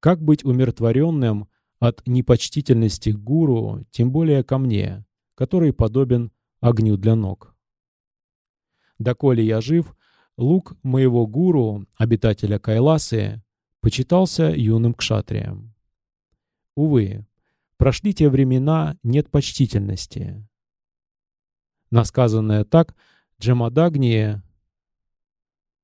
Как 0.00 0.20
быть 0.20 0.44
умиротворенным 0.44 1.48
от 1.78 2.04
непочтительности 2.08 3.12
к 3.12 3.18
гуру, 3.18 3.86
тем 3.92 4.10
более 4.10 4.42
ко 4.42 4.58
мне, 4.58 5.06
который 5.36 5.72
подобен 5.72 6.32
огню 6.60 6.96
для 6.96 7.14
ног? 7.14 7.54
Доколе 8.98 9.46
я 9.46 9.60
жив, 9.60 9.94
лук 10.36 10.76
моего 10.82 11.24
гуру, 11.28 11.86
обитателя 11.94 12.58
Кайласы, 12.58 13.44
почитался 13.78 14.50
юным 14.50 14.94
кшатрием. 14.94 15.72
Увы, 16.74 17.28
прошли 17.76 18.12
те 18.12 18.28
времена, 18.28 18.98
нет 19.04 19.30
почтительности. 19.30 20.44
Насказанное 21.92 22.64
так, 22.64 22.96
Джамадагни, 23.42 24.40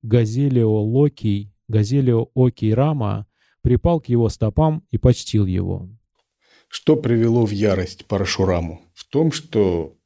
Газелио 0.01 0.81
Локий, 0.81 1.53
Газелио 1.67 2.29
Окий 2.33 2.73
Рама 2.73 3.27
припал 3.61 3.99
к 3.99 4.07
его 4.07 4.29
стопам 4.29 4.87
и 4.91 4.97
почтил 4.97 5.45
его. 5.45 5.89
Что 6.69 6.95
привело 6.95 7.45
в 7.45 7.51
ярость 7.51 8.05
Парашураму? 8.05 8.81
В 8.93 9.03
том, 9.03 9.33
что 9.33 9.97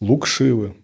лук 0.00 0.26
Шивы, 0.26 0.76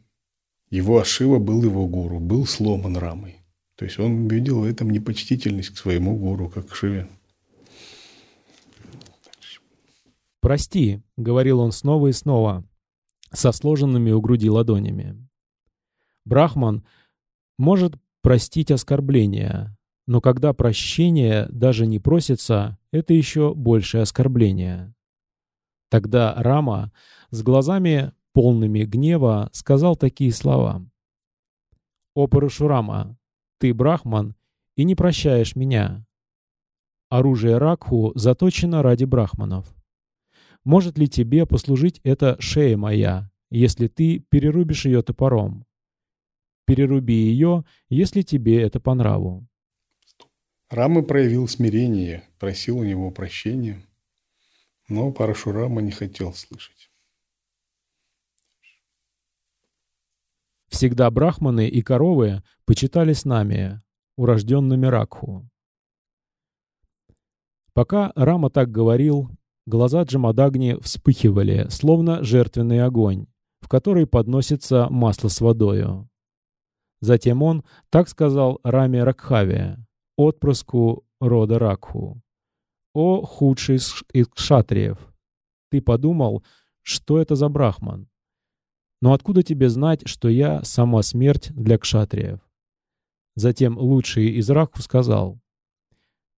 его 0.68 0.98
Ашива 0.98 1.38
был 1.38 1.64
его 1.64 1.86
гуру, 1.88 2.20
был 2.20 2.44
сломан 2.44 2.98
Рамой. 2.98 3.38
То 3.76 3.86
есть 3.86 3.98
он 3.98 4.28
видел 4.28 4.60
в 4.60 4.64
этом 4.64 4.90
непочтительность 4.90 5.70
к 5.70 5.78
своему 5.78 6.18
гуру, 6.18 6.50
как 6.50 6.68
к 6.68 6.74
Шиве. 6.74 7.08
«Прости»,— 10.42 11.00
говорил 11.16 11.60
он 11.60 11.72
снова 11.72 12.08
и 12.08 12.12
снова, 12.12 12.68
со 13.32 13.52
сложенными 13.52 14.10
у 14.10 14.21
груди 14.21 14.50
ладонями. 14.50 15.29
Брахман 16.25 16.85
может 17.59 17.95
простить 18.23 18.71
оскорбления, 18.71 19.76
но 20.06 20.21
когда 20.21 20.52
прощение 20.52 21.47
даже 21.50 21.87
не 21.87 21.99
просится, 21.99 22.78
это 22.93 23.15
еще 23.15 23.54
большее 23.54 24.02
оскорбление. 24.02 24.95
Тогда 25.91 26.35
Рама 26.37 26.93
с 27.30 27.43
глазами 27.43 28.13
полными 28.33 28.85
гнева 28.85 29.50
сказал 29.52 29.97
такие 29.97 30.33
слова. 30.33 30.87
«О 32.15 32.26
Парашурама, 32.26 33.19
ты 33.59 33.75
брахман 33.75 34.35
и 34.76 34.85
не 34.85 34.95
прощаешь 34.95 35.56
меня. 35.56 36.06
Оружие 37.11 37.59
Ракху 37.59 38.13
заточено 38.15 38.83
ради 38.83 39.04
брахманов. 39.04 39.75
Может 40.65 40.97
ли 40.97 41.09
тебе 41.09 41.45
послужить 41.45 42.00
эта 42.04 42.41
шея 42.41 42.76
моя, 42.76 43.30
если 43.50 43.89
ты 43.89 44.21
перерубишь 44.30 44.87
ее 44.87 45.02
топором? 45.02 45.65
Переруби 46.71 47.15
ее, 47.15 47.65
если 47.89 48.23
тебе 48.23 48.63
это 48.63 48.78
по 48.78 48.95
нраву. 48.95 49.45
Рама 50.69 51.02
проявил 51.02 51.49
смирение, 51.49 52.23
просил 52.39 52.78
у 52.78 52.85
него 52.85 53.11
прощения, 53.11 53.85
но 54.89 55.11
Парашурама 55.11 55.83
не 55.83 55.91
хотел 55.91 56.33
слышать. 56.33 56.93
Всегда 60.69 61.11
брахманы 61.11 61.69
и 61.69 61.83
коровы 61.83 62.45
почитались 62.67 63.25
нами, 63.25 63.83
урожденными 64.17 64.87
Ракху. 64.87 65.50
Пока 67.73 68.13
Рама 68.15 68.49
так 68.49 68.71
говорил, 68.71 69.28
глаза 69.67 70.04
Джамадагни 70.04 70.80
вспыхивали, 70.80 71.67
словно 71.69 72.23
жертвенный 72.23 72.85
огонь, 72.85 73.26
в 73.61 73.69
который 73.69 74.06
подносится 74.06 74.87
масло 74.89 75.26
с 75.26 75.41
водою. 75.41 76.09
Затем 77.00 77.43
он 77.43 77.65
так 77.89 78.08
сказал 78.08 78.60
Раме 78.63 79.02
Ракхаве, 79.04 79.78
отпрыску 80.17 81.04
рода 81.21 81.58
Ракху. 81.58 82.21
«О, 82.93 83.23
худший 83.23 83.76
из 83.76 84.28
кшатриев! 84.28 84.99
Ты 85.71 85.80
подумал, 85.80 86.45
что 86.82 87.21
это 87.21 87.36
за 87.36 87.49
брахман? 87.49 88.08
Но 89.00 89.13
откуда 89.13 89.43
тебе 89.43 89.69
знать, 89.69 90.06
что 90.06 90.28
я 90.28 90.63
сама 90.65 91.02
смерть 91.02 91.52
для 91.54 91.78
кшатриев?» 91.78 92.41
Затем 93.36 93.78
лучший 93.78 94.30
из 94.30 94.50
Ракху 94.50 94.82
сказал, 94.82 95.41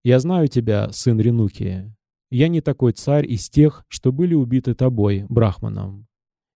«Я 0.05 0.20
знаю 0.20 0.48
тебя, 0.48 0.90
сын 0.92 1.18
Ренуки. 1.18 1.92
Я 2.31 2.48
не 2.48 2.61
такой 2.61 2.92
царь 2.92 3.27
из 3.31 3.48
тех, 3.48 3.85
что 3.88 4.12
были 4.12 4.35
убиты 4.35 4.75
тобой, 4.75 5.25
брахманом. 5.29 6.07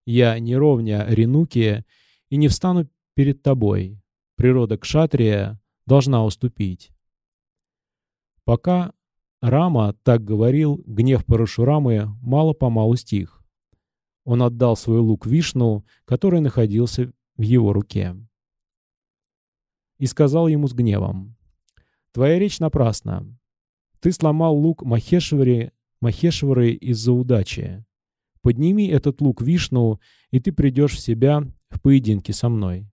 Я 0.06 0.38
не 0.38 0.56
ровня 0.56 1.04
Ренуки 1.08 1.84
и 2.28 2.36
не 2.36 2.48
встану 2.48 2.88
перед 3.16 3.42
тобой. 3.42 3.98
Природа 4.36 4.76
кшатрия 4.76 5.58
должна 5.86 6.24
уступить. 6.24 6.92
Пока 8.44 8.92
Рама 9.40 9.94
так 10.02 10.22
говорил, 10.22 10.82
гнев 10.86 11.24
Парашурамы 11.24 12.14
мало-помалу 12.20 12.94
стих. 12.96 13.42
Он 14.24 14.42
отдал 14.42 14.76
свой 14.76 14.98
лук 14.98 15.26
Вишну, 15.26 15.86
который 16.04 16.40
находился 16.40 17.10
в 17.36 17.42
его 17.42 17.72
руке. 17.72 18.14
И 19.98 20.04
сказал 20.06 20.46
ему 20.46 20.68
с 20.68 20.74
гневом, 20.74 21.36
«Твоя 22.12 22.38
речь 22.38 22.58
напрасна. 22.58 23.26
Ты 24.00 24.12
сломал 24.12 24.54
лук 24.56 24.82
Махешвари, 24.82 25.72
Махешвары 26.02 26.72
из-за 26.72 27.12
удачи. 27.12 27.84
Подними 28.42 28.88
этот 28.88 29.22
лук 29.22 29.40
Вишну, 29.40 30.00
и 30.30 30.38
ты 30.38 30.52
придешь 30.52 30.96
в 30.96 31.00
себя 31.00 31.42
в 31.70 31.80
поединке 31.80 32.34
со 32.34 32.50
мной». 32.50 32.90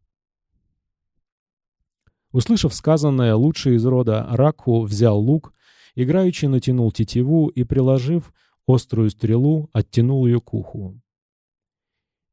Услышав 2.33 2.73
сказанное, 2.73 3.35
лучший 3.35 3.75
из 3.75 3.85
рода 3.85 4.27
Ракху 4.31 4.81
взял 4.81 5.19
лук, 5.19 5.53
играючи 5.95 6.47
натянул 6.47 6.91
тетиву 6.91 7.47
и, 7.47 7.63
приложив 7.63 8.33
острую 8.67 9.11
стрелу, 9.11 9.69
оттянул 9.71 10.25
ее 10.25 10.41
к 10.41 10.53
уху. 10.53 10.99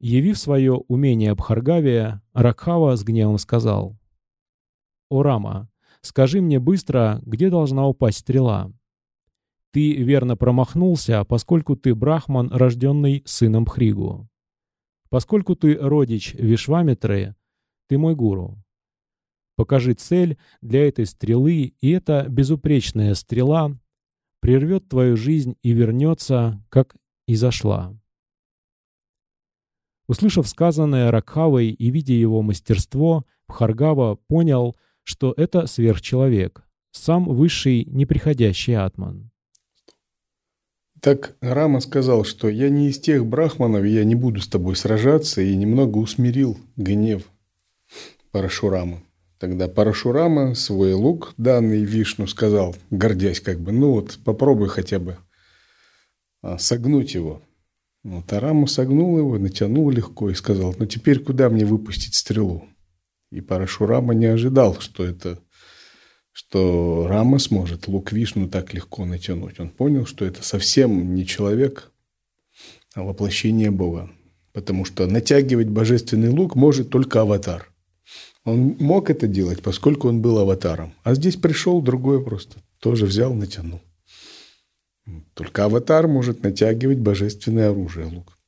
Явив 0.00 0.38
свое 0.38 0.72
умение 0.72 1.34
Бхаргавия, 1.34 2.22
Ракхава 2.32 2.96
с 2.96 3.04
гневом 3.04 3.36
сказал, 3.36 3.98
«О, 5.10 5.22
Рама, 5.22 5.68
скажи 6.00 6.40
мне 6.40 6.58
быстро, 6.58 7.20
где 7.26 7.50
должна 7.50 7.86
упасть 7.86 8.20
стрела?» 8.20 8.72
Ты 9.72 9.92
верно 10.02 10.36
промахнулся, 10.36 11.24
поскольку 11.24 11.76
ты 11.76 11.94
брахман, 11.94 12.48
рожденный 12.50 13.22
сыном 13.26 13.66
Хригу. 13.66 14.28
Поскольку 15.10 15.54
ты 15.54 15.76
родич 15.76 16.34
Вишвамитры, 16.34 17.36
ты 17.86 17.98
мой 17.98 18.16
гуру. 18.16 18.58
Покажи 19.60 19.92
цель 19.92 20.38
для 20.62 20.88
этой 20.88 21.04
стрелы, 21.04 21.74
и 21.82 21.90
эта 21.90 22.24
безупречная 22.26 23.12
стрела 23.12 23.78
прервет 24.40 24.88
твою 24.88 25.18
жизнь 25.18 25.54
и 25.62 25.72
вернется, 25.72 26.64
как 26.70 26.96
и 27.28 27.34
зашла. 27.34 27.94
Услышав 30.08 30.48
сказанное 30.48 31.10
Ракхавой 31.10 31.68
и 31.72 31.90
видя 31.90 32.14
его 32.14 32.40
мастерство, 32.40 33.26
Бхаргава 33.48 34.14
понял, 34.14 34.78
что 35.02 35.34
это 35.36 35.66
сверхчеловек, 35.66 36.66
сам 36.90 37.26
высший 37.28 37.84
неприходящий 37.84 38.72
атман. 38.72 39.30
Так 41.00 41.36
Рама 41.42 41.80
сказал, 41.80 42.24
что 42.24 42.48
я 42.48 42.70
не 42.70 42.88
из 42.88 42.98
тех 42.98 43.26
брахманов, 43.26 43.84
я 43.84 44.04
не 44.04 44.14
буду 44.14 44.40
с 44.40 44.48
тобой 44.48 44.74
сражаться, 44.74 45.42
и 45.42 45.54
немного 45.54 45.98
усмирил 45.98 46.56
гнев 46.76 47.24
Парашурама. 48.30 49.02
Тогда 49.40 49.68
Парашурама 49.68 50.54
свой 50.54 50.92
лук, 50.92 51.32
данный 51.38 51.82
Вишну, 51.82 52.26
сказал, 52.26 52.76
гордясь 52.90 53.40
как 53.40 53.58
бы, 53.58 53.72
ну 53.72 53.92
вот 53.92 54.18
попробуй 54.22 54.68
хотя 54.68 54.98
бы 54.98 55.16
а, 56.42 56.58
согнуть 56.58 57.14
его. 57.14 57.42
Вот, 58.04 58.30
а 58.34 58.40
Рама 58.40 58.66
согнул 58.66 59.16
его, 59.16 59.38
натянул 59.38 59.90
легко 59.90 60.28
и 60.28 60.34
сказал, 60.34 60.74
ну 60.78 60.84
теперь 60.84 61.20
куда 61.20 61.48
мне 61.48 61.64
выпустить 61.64 62.16
стрелу? 62.16 62.68
И 63.32 63.40
Парашурама 63.40 64.12
не 64.12 64.26
ожидал, 64.26 64.78
что 64.78 65.04
это 65.04 65.38
что 66.32 67.06
Рама 67.08 67.38
сможет 67.38 67.88
лук 67.88 68.12
Вишну 68.12 68.46
так 68.46 68.74
легко 68.74 69.06
натянуть. 69.06 69.58
Он 69.58 69.70
понял, 69.70 70.04
что 70.04 70.26
это 70.26 70.42
совсем 70.42 71.14
не 71.14 71.26
человек, 71.26 71.90
а 72.94 73.04
воплощение 73.04 73.70
Бога. 73.70 74.10
Потому 74.52 74.84
что 74.84 75.06
натягивать 75.06 75.68
божественный 75.68 76.28
лук 76.28 76.56
может 76.56 76.90
только 76.90 77.22
аватар. 77.22 77.69
Он 78.44 78.76
мог 78.78 79.10
это 79.10 79.26
делать, 79.26 79.62
поскольку 79.62 80.08
он 80.08 80.22
был 80.22 80.38
аватаром. 80.38 80.94
А 81.02 81.14
здесь 81.14 81.36
пришел 81.36 81.82
другой 81.82 82.24
просто. 82.24 82.58
Тоже 82.78 83.06
взял, 83.06 83.34
натянул. 83.34 83.80
Только 85.34 85.64
аватар 85.64 86.08
может 86.08 86.42
натягивать 86.42 86.98
божественное 86.98 87.70
оружие, 87.70 88.06
лук. 88.06 88.38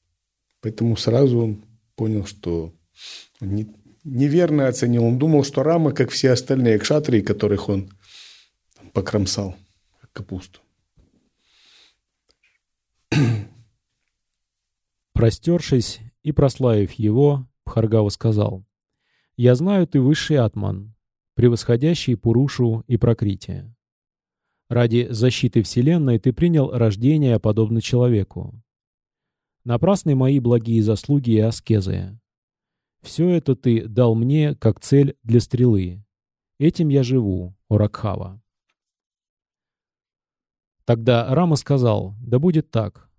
Поэтому 0.60 0.96
сразу 0.96 1.38
он 1.38 1.64
понял, 1.96 2.24
что 2.24 2.72
не, 3.40 3.66
неверно 4.04 4.68
оценил. 4.68 5.04
Он 5.04 5.18
думал, 5.18 5.44
что 5.44 5.62
Рама, 5.62 5.92
как 5.92 6.10
все 6.10 6.30
остальные 6.30 6.78
кшатрии, 6.78 7.20
которых 7.20 7.68
он 7.68 7.90
покромсал, 8.92 9.56
как 10.00 10.12
капусту. 10.12 10.60
Простершись 15.12 16.00
и 16.22 16.32
прославив 16.32 16.92
его, 16.92 17.46
Бхаргава 17.66 18.08
сказал, 18.08 18.64
«Я 19.36 19.54
знаю, 19.54 19.86
ты 19.86 20.00
высший 20.00 20.38
атман, 20.38 20.94
превосходящий 21.34 22.16
Пурушу 22.16 22.84
и 22.86 22.96
Прокритие. 22.96 23.74
Ради 24.68 25.08
защиты 25.10 25.62
Вселенной 25.62 26.18
ты 26.18 26.32
принял 26.32 26.70
рождение, 26.70 27.38
подобно 27.38 27.80
человеку. 27.80 28.62
Напрасны 29.64 30.14
мои 30.14 30.40
благие 30.40 30.82
заслуги 30.82 31.32
и 31.32 31.38
аскезы. 31.38 32.18
Все 33.02 33.28
это 33.28 33.54
ты 33.54 33.86
дал 33.86 34.14
мне 34.14 34.54
как 34.54 34.80
цель 34.80 35.16
для 35.22 35.40
стрелы. 35.40 36.04
Этим 36.58 36.88
я 36.88 37.02
живу, 37.02 37.54
Оракхава. 37.68 38.40
Тогда 40.84 41.32
Рама 41.34 41.56
сказал, 41.56 42.14
да 42.20 42.38
будет 42.38 42.70
так. 42.70 43.10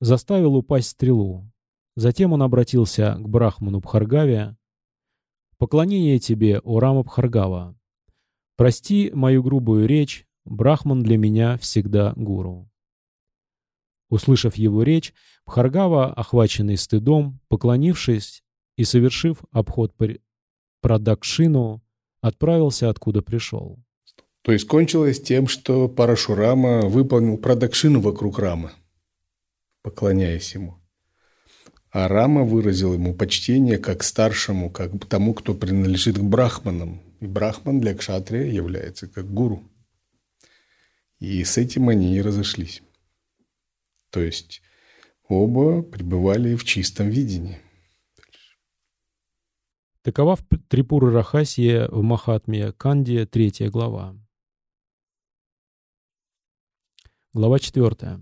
Заставил 0.00 0.54
упасть 0.56 0.88
стрелу. 0.88 1.50
Затем 1.94 2.32
он 2.32 2.42
обратился 2.42 3.14
к 3.14 3.28
Брахману 3.28 3.80
Бхаргаве. 3.80 4.56
«Поклонение 5.58 6.18
тебе, 6.18 6.60
о 6.60 6.80
Рама 6.80 7.02
Бхаргава! 7.02 7.78
Прости 8.56 9.10
мою 9.14 9.42
грубую 9.42 9.86
речь, 9.86 10.26
Брахман 10.44 11.02
для 11.02 11.16
меня 11.16 11.58
всегда 11.58 12.12
гуру». 12.16 12.70
Услышав 14.08 14.56
его 14.56 14.82
речь, 14.82 15.12
Бхаргава, 15.46 16.12
охваченный 16.12 16.76
стыдом, 16.76 17.40
поклонившись, 17.48 18.44
и, 18.76 18.84
совершив 18.84 19.42
обход 19.50 19.94
Прадакшину, 20.80 21.82
отправился 22.20 22.90
откуда 22.90 23.22
пришел. 23.22 23.78
То 24.42 24.52
есть 24.52 24.68
кончилось 24.68 25.20
тем, 25.20 25.48
что 25.48 25.88
Парашурама 25.88 26.82
выполнил 26.82 27.36
Прадакшину 27.36 28.00
вокруг 28.00 28.38
Рамы, 28.38 28.70
поклоняясь 29.82 30.54
ему. 30.54 30.76
А 31.98 32.08
Рама 32.08 32.44
выразил 32.44 32.92
ему 32.92 33.14
почтение 33.14 33.78
как 33.78 34.02
старшему, 34.02 34.68
как 34.68 35.08
тому, 35.08 35.32
кто 35.32 35.54
принадлежит 35.54 36.18
к 36.18 36.20
брахманам. 36.20 37.00
И 37.20 37.26
брахман 37.26 37.80
для 37.80 37.94
кшатрия 37.94 38.52
является 38.52 39.08
как 39.08 39.32
гуру. 39.32 39.66
И 41.20 41.42
с 41.42 41.56
этим 41.56 41.88
они 41.88 42.14
и 42.14 42.20
разошлись. 42.20 42.82
То 44.10 44.20
есть 44.20 44.60
оба 45.26 45.80
пребывали 45.80 46.54
в 46.54 46.64
чистом 46.64 47.08
видении. 47.08 47.62
Такова 50.02 50.36
Трипура 50.68 51.10
Рахасия 51.10 51.88
в 51.88 52.02
Махатме 52.02 52.72
Канди, 52.72 53.24
третья 53.24 53.70
глава. 53.70 54.14
Глава 57.32 57.58
четвертая. 57.58 58.20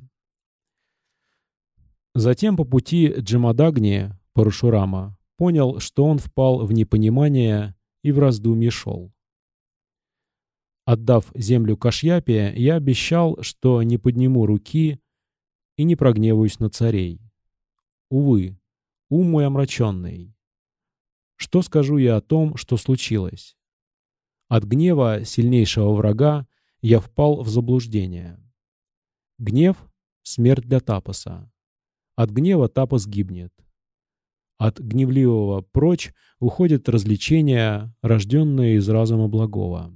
Затем 2.14 2.56
по 2.56 2.64
пути 2.64 3.12
Джамадагни, 3.18 4.12
Парашурама, 4.34 5.18
понял, 5.36 5.80
что 5.80 6.04
он 6.04 6.18
впал 6.18 6.64
в 6.64 6.72
непонимание 6.72 7.74
и 8.02 8.12
в 8.12 8.18
раздумье 8.18 8.70
шел. 8.70 9.12
Отдав 10.84 11.32
землю 11.34 11.76
Кашьяпе, 11.76 12.52
я 12.56 12.76
обещал, 12.76 13.42
что 13.42 13.82
не 13.82 13.98
подниму 13.98 14.46
руки 14.46 15.00
и 15.76 15.84
не 15.84 15.96
прогневаюсь 15.96 16.60
на 16.60 16.70
царей. 16.70 17.20
Увы, 18.10 18.58
ум 19.08 19.30
мой 19.30 19.46
омраченный, 19.46 20.34
что 21.36 21.62
скажу 21.62 21.98
я 21.98 22.16
о 22.16 22.20
том, 22.20 22.56
что 22.56 22.76
случилось? 22.76 23.56
От 24.48 24.64
гнева 24.64 25.24
сильнейшего 25.24 25.92
врага 25.92 26.46
я 26.80 27.00
впал 27.00 27.42
в 27.42 27.48
заблуждение. 27.48 28.40
Гнев— 29.38 29.76
смерть 30.22 30.64
для 30.64 30.80
Тапоса. 30.80 31.50
От 32.16 32.30
гнева 32.30 32.68
Тапос 32.68 33.06
гибнет. 33.06 33.52
От 34.56 34.78
гневливого 34.78 35.62
прочь 35.62 36.12
уходят 36.38 36.88
развлечения, 36.88 37.92
рожденные 38.02 38.76
из 38.76 38.88
разума 38.88 39.28
благого. 39.28 39.92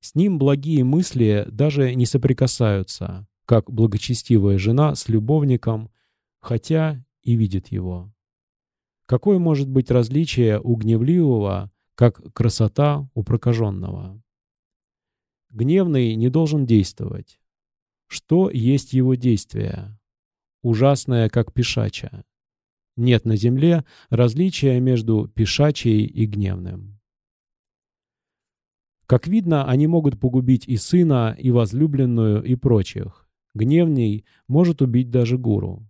С 0.00 0.14
ним 0.14 0.38
благие 0.38 0.84
мысли 0.84 1.44
даже 1.50 1.94
не 1.96 2.06
соприкасаются, 2.06 3.26
как 3.44 3.70
благочестивая 3.70 4.56
жена 4.56 4.94
с 4.94 5.08
любовником, 5.08 5.90
хотя 6.38 7.04
и 7.22 7.34
видит 7.34 7.68
его. 7.68 8.12
Какое 9.06 9.40
может 9.40 9.68
быть 9.68 9.90
различие 9.90 10.60
у 10.60 10.76
гневливого, 10.76 11.72
как 11.96 12.32
красота 12.32 13.10
у 13.14 13.24
прокаженного? 13.24 14.22
Гневный 15.50 16.14
не 16.14 16.28
должен 16.28 16.66
действовать. 16.66 17.40
Что 18.06 18.48
есть 18.50 18.92
его 18.92 19.16
действие? 19.16 19.97
Ужасное, 20.62 21.28
как 21.28 21.52
пешача. 21.52 22.24
Нет 22.96 23.24
на 23.24 23.36
земле 23.36 23.84
различия 24.10 24.80
между 24.80 25.28
пешачей 25.28 26.04
и 26.04 26.26
гневным. 26.26 26.98
Как 29.06 29.26
видно, 29.26 29.64
они 29.64 29.86
могут 29.86 30.20
погубить 30.20 30.66
и 30.66 30.76
сына, 30.76 31.34
и 31.38 31.50
возлюбленную, 31.50 32.42
и 32.42 32.56
прочих. 32.56 33.26
Гневный 33.54 34.24
может 34.48 34.82
убить 34.82 35.10
даже 35.10 35.38
гуру. 35.38 35.88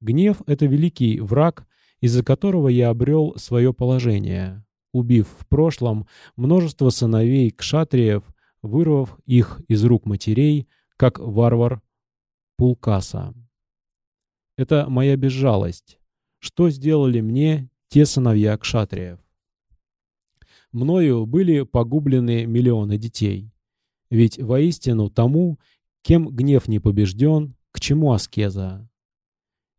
Гнев— 0.00 0.40
это 0.46 0.66
великий 0.66 1.20
враг, 1.20 1.66
из-за 2.00 2.22
которого 2.22 2.68
я 2.68 2.88
обрел 2.88 3.34
свое 3.36 3.74
положение, 3.74 4.64
убив 4.92 5.26
в 5.38 5.46
прошлом 5.48 6.06
множество 6.36 6.90
сыновей 6.90 7.50
кшатриев, 7.50 8.22
вырвав 8.62 9.18
их 9.26 9.60
из 9.68 9.84
рук 9.84 10.06
матерей, 10.06 10.68
как 10.96 11.18
варвар 11.18 11.82
Пулкаса. 12.58 13.34
Это 14.56 14.86
моя 14.88 15.14
безжалость. 15.16 16.00
Что 16.40 16.70
сделали 16.70 17.20
мне 17.20 17.70
те 17.86 18.04
сыновья 18.04 18.58
кшатриев? 18.58 19.20
Мною 20.72 21.24
были 21.24 21.62
погублены 21.62 22.46
миллионы 22.46 22.98
детей. 22.98 23.52
Ведь 24.10 24.40
воистину 24.40 25.08
тому, 25.08 25.60
кем 26.02 26.28
гнев 26.34 26.66
не 26.66 26.80
побежден, 26.80 27.54
к 27.70 27.78
чему 27.78 28.10
аскеза? 28.10 28.90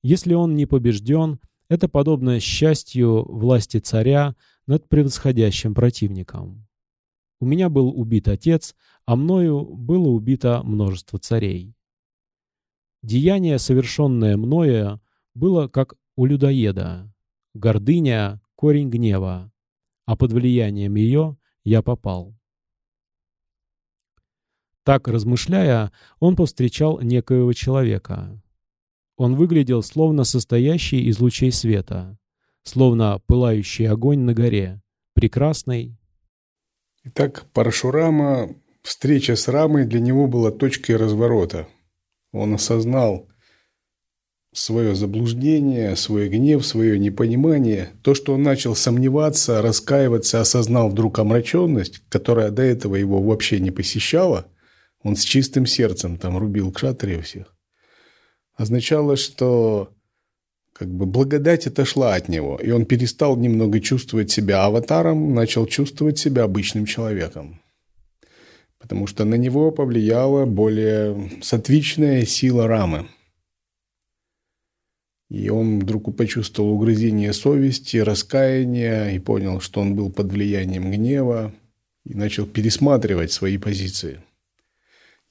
Если 0.02 0.34
он 0.34 0.56
не 0.56 0.66
побежден, 0.66 1.42
это 1.68 1.90
подобно 1.90 2.40
счастью 2.40 3.30
власти 3.30 3.80
царя 3.80 4.38
над 4.68 4.88
превосходящим 4.88 5.74
противником. 5.74 6.66
У 7.42 7.46
меня 7.46 7.68
был 7.68 7.90
убит 7.90 8.30
отец, 8.30 8.74
а 9.06 9.18
мною 9.18 9.66
было 9.66 10.08
убито 10.08 10.64
множество 10.64 11.20
царей. 11.20 11.76
Деяние, 13.02 13.60
совершенное 13.60 14.38
мною, 14.38 15.02
было 15.34 15.68
как 15.68 15.96
у 16.16 16.26
людоеда. 16.26 17.14
Гордыня— 17.54 18.42
корень 18.56 18.90
гнева, 18.90 19.52
а 20.06 20.16
под 20.16 20.34
влиянием 20.34 20.96
ее 20.96 21.38
я 21.64 21.82
попал. 21.82 22.36
Так, 24.84 25.08
размышляя, 25.08 25.92
он 26.20 26.36
повстречал 26.36 27.00
некоего 27.02 27.54
человека. 27.54 28.42
Он 29.18 29.36
выглядел 29.36 29.84
словно 29.84 30.24
состоящий 30.24 31.02
из 31.06 31.20
лучей 31.20 31.52
света, 31.52 32.18
словно 32.64 33.22
пылающий 33.28 33.88
огонь 33.88 34.20
на 34.20 34.34
горе, 34.34 34.82
прекрасный, 35.14 36.00
Итак, 37.06 37.46
Парашурама, 37.54 38.50
встреча 38.82 39.38
с 39.38 39.48
Рамой 39.48 39.86
для 39.86 40.02
него 40.02 40.28
была 40.28 40.52
точкой 40.52 40.98
разворота. 40.98 41.68
Он 42.32 42.54
осознал 42.54 43.28
свое 44.54 44.96
заблуждение, 44.96 45.96
свой 45.96 46.28
гнев, 46.30 46.66
свое 46.66 46.98
непонимание. 46.98 47.90
То, 48.04 48.16
что 48.16 48.34
он 48.34 48.44
начал 48.44 48.76
сомневаться, 48.76 49.62
раскаиваться, 49.62 50.42
осознал 50.42 50.90
вдруг 50.90 51.20
омраченность, 51.20 52.02
которая 52.10 52.50
до 52.50 52.64
этого 52.64 52.96
его 52.96 53.22
вообще 53.22 53.60
не 53.60 53.72
посещала, 53.72 54.48
он 55.02 55.16
с 55.16 55.24
чистым 55.24 55.66
сердцем 55.66 56.18
там 56.18 56.38
рубил 56.38 56.72
кшатрия 56.72 57.22
всех, 57.22 57.56
означало, 58.56 59.16
что 59.16 59.94
как 60.74 60.90
бы 60.90 61.06
благодать 61.06 61.68
отошла 61.68 62.16
от 62.16 62.28
него, 62.28 62.58
и 62.62 62.72
он 62.72 62.86
перестал 62.86 63.38
немного 63.38 63.80
чувствовать 63.80 64.32
себя 64.32 64.64
аватаром, 64.66 65.34
начал 65.34 65.66
чувствовать 65.68 66.18
себя 66.20 66.44
обычным 66.44 66.86
человеком. 66.86 67.62
Потому 68.80 69.08
что 69.08 69.26
на 69.26 69.36
него 69.36 69.72
повлияла 69.72 70.46
более 70.46 71.32
сатвичная 71.42 72.26
сила 72.26 72.68
Рамы. 72.68 73.08
И 75.30 75.50
он 75.50 75.80
вдруг 75.80 76.16
почувствовал 76.16 76.72
угрызение 76.72 77.34
совести, 77.34 77.98
раскаяния, 77.98 79.10
и 79.10 79.20
понял, 79.20 79.60
что 79.60 79.82
он 79.82 79.96
был 79.96 80.12
под 80.12 80.32
влиянием 80.32 80.90
гнева, 80.90 81.54
и 82.06 82.16
начал 82.16 82.48
пересматривать 82.48 83.32
свои 83.32 83.58
позиции– 83.58 84.22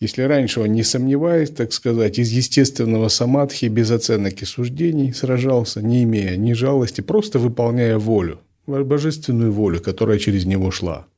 если 0.00 0.22
раньше 0.22 0.61
он, 0.61 0.72
не 0.72 0.84
сомневаясь, 0.84 1.50
так 1.50 1.72
сказать, 1.72 2.20
из 2.20 2.30
естественного 2.30 3.08
самадхи, 3.08 3.66
без 3.66 3.90
оценок 3.90 4.40
и 4.42 4.44
суждений, 4.44 5.12
сражался, 5.12 5.82
не 5.82 6.04
имея 6.04 6.37
ни 6.37 6.52
жалости, 6.52 7.00
просто 7.00 7.40
выполняя 7.40 7.98
волю, 7.98 8.40
божественную 8.66 9.50
волю, 9.50 9.80
которая 9.80 10.20
через 10.20 10.44
него 10.44 10.70
шла, 10.70 11.08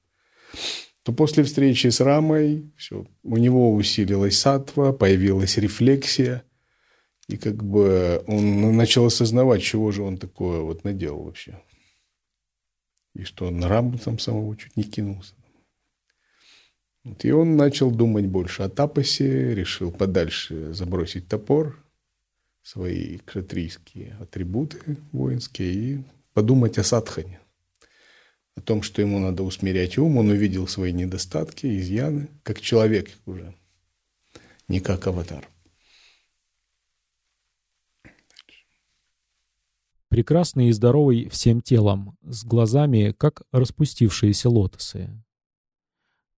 то 1.10 1.16
после 1.16 1.42
встречи 1.42 1.88
с 1.88 2.00
Рамой 2.00 2.70
все, 2.76 3.04
у 3.24 3.36
него 3.36 3.74
усилилась 3.74 4.38
сатва, 4.38 4.92
появилась 4.92 5.56
рефлексия, 5.56 6.44
и 7.26 7.36
как 7.36 7.64
бы 7.64 8.22
он 8.28 8.76
начал 8.76 9.06
осознавать, 9.06 9.60
чего 9.60 9.90
же 9.90 10.04
он 10.04 10.18
такое 10.18 10.60
вот 10.60 10.84
наделал 10.84 11.24
вообще. 11.24 11.60
И 13.16 13.24
что 13.24 13.46
он 13.46 13.58
на 13.58 13.66
Раму 13.66 13.98
там 13.98 14.20
самого 14.20 14.56
чуть 14.56 14.76
не 14.76 14.84
кинулся. 14.84 15.34
Вот, 17.02 17.24
и 17.24 17.32
он 17.32 17.56
начал 17.56 17.90
думать 17.90 18.26
больше 18.26 18.62
о 18.62 18.68
тапосе, 18.68 19.52
решил 19.52 19.90
подальше 19.90 20.72
забросить 20.72 21.26
топор, 21.26 21.76
свои 22.62 23.18
кшатрийские 23.18 24.16
атрибуты 24.20 24.96
воинские 25.10 25.72
и 25.72 26.04
подумать 26.34 26.78
о 26.78 26.84
садхане. 26.84 27.40
О 28.56 28.60
том, 28.60 28.82
что 28.82 29.00
ему 29.00 29.18
надо 29.18 29.42
усмирять 29.42 29.96
ум, 29.98 30.16
он 30.16 30.28
увидел 30.28 30.66
свои 30.66 30.92
недостатки, 30.92 31.78
изъяны, 31.78 32.28
как 32.42 32.60
человек 32.60 33.10
уже, 33.26 33.54
не 34.68 34.80
как 34.80 35.06
аватар. 35.06 35.48
Прекрасный 40.08 40.68
и 40.68 40.72
здоровый 40.72 41.28
всем 41.28 41.60
телом, 41.60 42.18
с 42.22 42.44
глазами, 42.44 43.14
как 43.16 43.42
распустившиеся 43.52 44.50
лотосы 44.50 45.22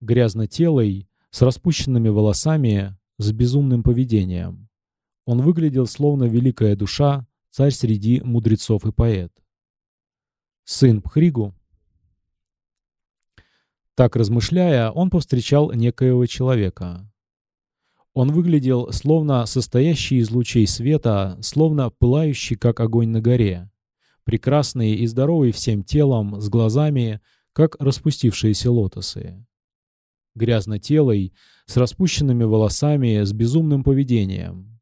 грязнотелый, 0.03 1.09
с 1.31 1.41
распущенными 1.41 2.09
волосами, 2.09 2.97
с 3.19 3.33
безумным 3.33 3.83
поведением. 3.83 4.69
Он 5.25 5.41
выглядел 5.41 5.87
словно 5.87 6.25
великая 6.25 6.77
душа, 6.77 7.27
царь 7.51 7.71
среди 7.71 8.21
мудрецов 8.21 8.85
и 8.85 8.93
поэт. 8.93 9.33
Сын 10.65 11.01
Пхригу. 11.01 11.55
Так 14.03 14.17
размышляя, 14.17 14.91
он 14.91 15.11
повстречал 15.11 15.71
некоего 15.71 16.27
человека. 16.27 17.09
Он 18.15 18.33
выглядел 18.33 18.91
словно 18.91 19.47
состоящий 19.47 20.17
из 20.17 20.29
лучей 20.33 20.67
света, 20.67 21.39
словно 21.41 21.89
пылающий, 21.89 22.57
как 22.57 22.81
огонь 22.81 23.11
на 23.11 23.21
горе. 23.21 23.71
Прекрасный 24.25 24.95
и 24.97 25.07
здоровый 25.07 25.53
всем 25.53 25.85
телом, 25.85 26.41
с 26.41 26.49
глазами, 26.49 27.21
как 27.53 27.77
распустившиеся 27.79 28.73
лотосы 28.73 29.47
грязнотелый, 30.35 31.33
с 31.67 31.77
распущенными 31.77 32.43
волосами, 32.43 33.23
с 33.23 33.33
безумным 33.33 33.85
поведением. 33.85 34.81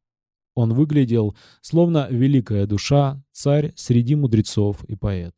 Он 0.54 0.72
выглядел, 0.72 1.36
словно 1.60 2.08
великая 2.10 2.64
душа, 2.64 3.22
царь 3.32 3.74
среди 3.76 4.14
мудрецов 4.14 4.82
и 4.84 4.96
поэт. 4.96 5.36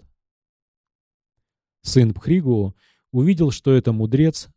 Сын 1.82 2.14
Пхригу 2.14 2.76
увидел, 3.12 3.50
что 3.50 3.72
это 3.72 3.92
мудрец, 3.92 4.48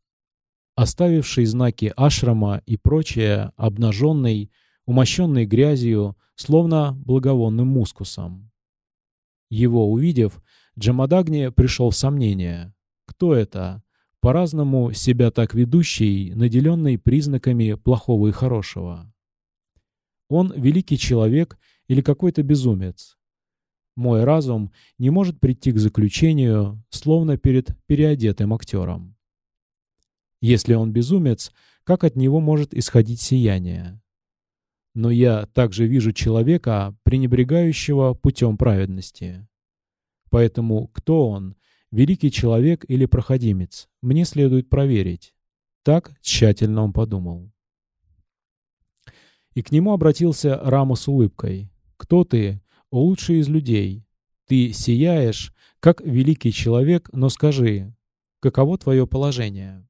оставивший 0.75 1.45
знаки 1.45 1.93
ашрама 1.95 2.61
и 2.65 2.77
прочее, 2.77 3.51
обнаженный, 3.55 4.51
умощенный 4.85 5.45
грязью, 5.45 6.17
словно 6.35 6.93
благовонным 7.05 7.67
мускусом. 7.67 8.51
Его 9.49 9.91
увидев, 9.91 10.41
Джамадагни 10.77 11.49
пришел 11.49 11.91
в 11.91 11.95
сомнение. 11.95 12.73
Кто 13.05 13.35
это? 13.35 13.83
по-разному 14.25 14.91
себя 14.91 15.29
так 15.29 15.53
ведущий, 15.53 16.33
наделенный 16.33 16.97
признаками 16.97 17.75
плохого 17.75 18.29
и 18.29 18.31
хорошего. 18.31 19.13
Он 20.29 20.51
великий 20.51 20.97
человек 20.97 21.59
или 21.87 22.01
какой-то 22.01 22.41
безумец. 22.41 23.19
Мой 23.95 24.25
разум 24.25 24.71
не 24.97 25.09
может 25.09 25.39
прийти 25.39 25.71
к 25.71 25.77
заключению, 25.77 26.83
словно 26.89 27.37
перед 27.37 27.69
переодетым 27.85 28.53
актером. 28.53 29.15
Если 30.41 30.73
он 30.73 30.91
безумец, 30.91 31.51
как 31.83 32.03
от 32.03 32.15
него 32.15 32.41
может 32.41 32.73
исходить 32.73 33.21
сияние? 33.21 34.01
Но 34.93 35.09
я 35.11 35.45
также 35.47 35.87
вижу 35.87 36.11
человека, 36.11 36.95
пренебрегающего 37.03 38.13
путем 38.13 38.57
праведности. 38.57 39.47
Поэтому 40.29 40.87
кто 40.89 41.29
он 41.29 41.55
великий 41.91 42.31
человек 42.31 42.83
или 42.89 43.05
проходимец, 43.05 43.87
мне 44.01 44.25
следует 44.25 44.69
проверить. 44.69 45.33
Так 45.83 46.19
тщательно 46.21 46.83
он 46.83 46.91
подумал. 46.91 47.51
И 49.53 49.61
к 49.61 49.71
нему 49.71 49.93
обратился 49.93 50.59
Рама 50.61 50.95
с 50.95 51.07
улыбкой. 51.07 51.71
«Кто 51.97 52.25
ты, 52.25 52.61
лучший 52.99 53.39
из 53.39 53.47
людей? 53.47 54.05
Ты 54.47 54.73
сияешь, 54.73 55.53
как 55.79 56.01
великий 56.01 56.51
человек, 56.51 57.09
но 57.13 57.29
скажи, 57.29 57.93
каково 58.39 58.77
твое 58.77 59.07
положение?» 59.07 59.87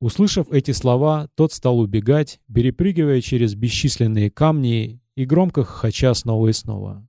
Услышав 0.00 0.52
эти 0.52 0.70
слова, 0.70 1.28
тот 1.34 1.52
стал 1.52 1.80
убегать, 1.80 2.40
перепрыгивая 2.52 3.20
через 3.20 3.54
бесчисленные 3.54 4.30
камни 4.30 5.00
и 5.16 5.24
громко 5.24 5.64
хохоча 5.64 6.14
снова 6.14 6.48
и 6.48 6.52
снова 6.52 7.08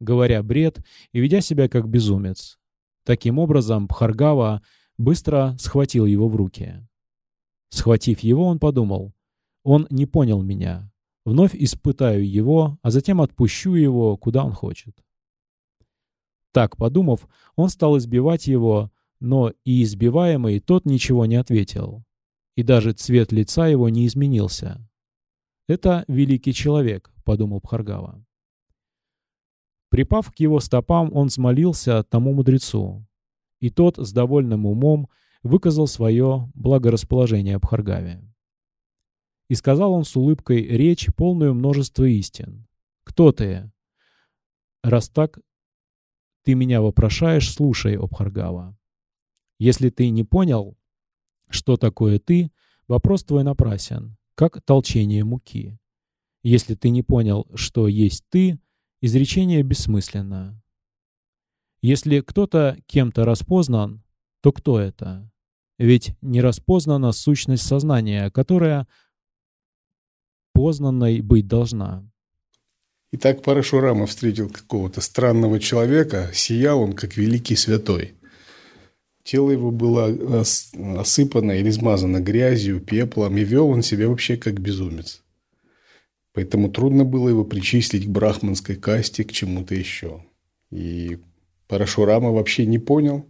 говоря 0.00 0.42
бред 0.42 0.82
и 1.12 1.20
ведя 1.20 1.40
себя 1.40 1.68
как 1.68 1.88
безумец. 1.88 2.58
Таким 3.04 3.38
образом, 3.38 3.86
Пхаргава 3.86 4.62
быстро 4.98 5.56
схватил 5.58 6.06
его 6.06 6.28
в 6.28 6.36
руки. 6.36 6.86
Схватив 7.68 8.20
его, 8.20 8.46
он 8.46 8.58
подумал, 8.58 9.12
он 9.62 9.86
не 9.90 10.06
понял 10.06 10.42
меня. 10.42 10.89
Вновь 11.24 11.54
испытаю 11.54 12.28
его, 12.28 12.78
а 12.82 12.90
затем 12.90 13.20
отпущу 13.20 13.74
его, 13.74 14.16
куда 14.16 14.44
он 14.44 14.52
хочет. 14.52 14.96
Так, 16.52 16.76
подумав, 16.76 17.28
он 17.56 17.68
стал 17.68 17.98
избивать 17.98 18.46
его, 18.46 18.90
но 19.20 19.52
и 19.64 19.82
избиваемый 19.82 20.60
тот 20.60 20.86
ничего 20.86 21.26
не 21.26 21.36
ответил. 21.36 22.04
И 22.56 22.62
даже 22.62 22.92
цвет 22.92 23.32
лица 23.32 23.66
его 23.68 23.88
не 23.88 24.06
изменился. 24.06 24.86
«Это 25.68 26.04
великий 26.08 26.52
человек»,— 26.52 27.12
подумал 27.24 27.60
Пхаргава. 27.60 28.24
Припав 29.90 30.32
к 30.32 30.38
его 30.38 30.60
стопам, 30.60 31.10
он 31.12 31.28
взмолился 31.28 32.02
тому 32.04 32.32
мудрецу. 32.32 33.06
И 33.60 33.70
тот 33.70 33.98
с 33.98 34.12
довольным 34.12 34.66
умом 34.66 35.08
выказал 35.42 35.86
свое 35.86 36.50
благорасположение 36.54 37.56
об 37.56 37.66
Харгаве. 37.66 38.22
И 39.50 39.56
сказал 39.56 39.92
он 39.92 40.04
с 40.04 40.14
улыбкой 40.14 40.62
речь, 40.62 41.08
полную 41.16 41.54
множества 41.54 42.04
истин. 42.04 42.68
«Кто 43.02 43.32
ты?» 43.32 43.68
«Раз 44.84 45.08
так 45.08 45.40
ты 46.44 46.54
меня 46.54 46.80
вопрошаешь, 46.80 47.52
слушай, 47.52 47.96
Обхаргава. 47.96 48.78
Если 49.58 49.90
ты 49.90 50.08
не 50.10 50.22
понял, 50.22 50.78
что 51.48 51.76
такое 51.76 52.20
ты, 52.20 52.52
вопрос 52.86 53.24
твой 53.24 53.42
напрасен, 53.42 54.16
как 54.36 54.62
толчение 54.62 55.24
муки. 55.24 55.80
Если 56.44 56.76
ты 56.76 56.90
не 56.90 57.02
понял, 57.02 57.48
что 57.56 57.88
есть 57.88 58.24
ты, 58.28 58.60
изречение 59.00 59.64
бессмысленно. 59.64 60.62
Если 61.82 62.20
кто-то 62.20 62.78
кем-то 62.86 63.24
распознан, 63.24 64.04
то 64.42 64.52
кто 64.52 64.78
это? 64.78 65.28
Ведь 65.76 66.12
не 66.20 66.40
распознана 66.40 67.10
сущность 67.10 67.66
сознания, 67.66 68.30
которая 68.30 68.86
познанной 70.60 71.22
быть 71.22 71.48
должна. 71.48 72.04
Итак, 73.12 73.42
Парашурама 73.42 74.06
встретил 74.06 74.50
какого-то 74.50 75.00
странного 75.00 75.58
человека, 75.58 76.30
сиял 76.34 76.82
он, 76.82 76.92
как 76.92 77.16
великий 77.16 77.56
святой. 77.56 78.12
Тело 79.24 79.50
его 79.50 79.70
было 79.70 80.04
осыпано 81.00 81.52
или 81.52 81.70
смазано 81.70 82.20
грязью, 82.20 82.80
пеплом, 82.80 83.38
и 83.38 83.44
вел 83.44 83.68
он 83.68 83.82
себя 83.82 84.06
вообще 84.08 84.36
как 84.36 84.60
безумец. 84.60 85.22
Поэтому 86.34 86.70
трудно 86.70 87.04
было 87.04 87.30
его 87.30 87.44
причислить 87.44 88.04
к 88.04 88.10
брахманской 88.10 88.76
касте, 88.76 89.24
к 89.24 89.32
чему-то 89.32 89.74
еще. 89.74 90.22
И 90.70 91.18
Парашурама 91.68 92.32
вообще 92.32 92.66
не 92.66 92.78
понял, 92.78 93.26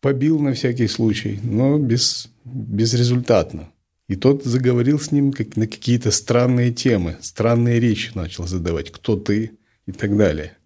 побил 0.00 0.40
на 0.40 0.54
всякий 0.54 0.88
случай, 0.88 1.38
но 1.42 1.78
без, 1.78 2.28
безрезультатно. 2.44 3.70
И 4.08 4.16
тот 4.16 4.44
заговорил 4.44 4.98
с 4.98 5.12
ним 5.12 5.32
как, 5.32 5.56
на 5.56 5.66
какие-то 5.66 6.10
странные 6.10 6.72
темы, 6.72 7.18
странные 7.20 7.80
речи 7.80 8.10
начал 8.14 8.46
задавать. 8.46 8.90
Кто 8.90 9.16
ты? 9.16 9.58
И 9.86 9.92
так 9.92 10.16
далее. 10.16 10.56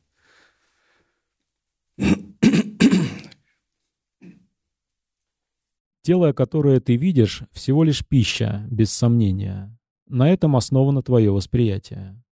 Тело, 6.02 6.32
которое 6.32 6.80
ты 6.80 6.96
видишь, 6.96 7.42
всего 7.50 7.82
лишь 7.82 8.06
пища, 8.06 8.66
без 8.70 8.92
сомнения. 8.92 9.76
На 10.06 10.30
этом 10.30 10.54
основано 10.54 11.02
твое 11.02 11.32
восприятие. 11.32 12.22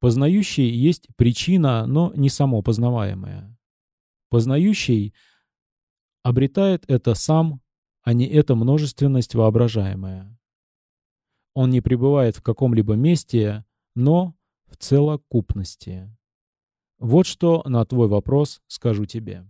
Познающий 0.00 0.68
есть 0.68 1.06
причина, 1.16 1.86
но 1.86 2.12
не 2.16 2.28
само 2.28 2.60
познаваемое. 2.60 3.56
Познающий 4.30 5.14
обретает 6.24 6.84
это 6.88 7.14
сам, 7.14 7.60
а 8.02 8.12
не 8.12 8.26
эта 8.26 8.54
множественность 8.54 9.34
воображаемая. 9.34 10.36
Он 11.54 11.70
не 11.70 11.80
пребывает 11.80 12.36
в 12.36 12.42
каком-либо 12.42 12.94
месте, 12.94 13.64
но 13.94 14.34
в 14.66 14.76
целокупности. 14.76 16.14
Вот 16.98 17.26
что 17.26 17.62
на 17.66 17.84
твой 17.84 18.08
вопрос 18.08 18.62
скажу 18.66 19.06
тебе. 19.06 19.46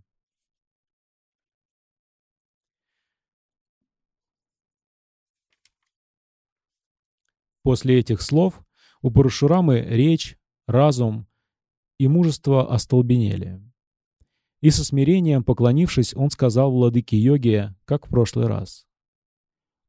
После 7.62 8.00
этих 8.00 8.22
слов 8.22 8.60
у 9.02 9.10
Парашурамы 9.10 9.80
речь, 9.80 10.36
разум 10.66 11.28
и 11.98 12.08
мужество 12.08 12.72
остолбенели. 12.72 13.62
И 14.62 14.70
со 14.70 14.84
смирением 14.84 15.42
поклонившись, 15.42 16.14
он 16.14 16.30
сказал 16.30 16.70
владыке 16.70 17.18
йоги, 17.18 17.74
как 17.84 18.06
в 18.06 18.10
прошлый 18.10 18.46
раз. 18.46 18.86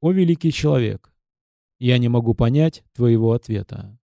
«О 0.02 0.12
великий 0.12 0.52
человек, 0.52 1.14
я 1.78 2.00
не 2.00 2.10
могу 2.10 2.34
понять 2.34 2.84
твоего 2.94 3.34
ответа. 3.34 3.98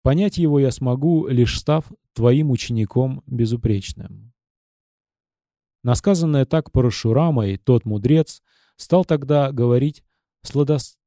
Понять 0.00 0.38
его 0.38 0.58
я 0.58 0.70
смогу, 0.70 1.26
лишь 1.28 1.58
став 1.60 1.92
твоим 2.14 2.50
учеником 2.50 3.22
безупречным». 3.26 4.32
Насказанное 5.82 6.46
так 6.46 6.72
Парашурамой, 6.72 7.58
тот 7.58 7.84
мудрец, 7.84 8.42
стал 8.76 9.04
тогда 9.04 9.52
говорить 9.52 10.02
сладос... 10.40 10.98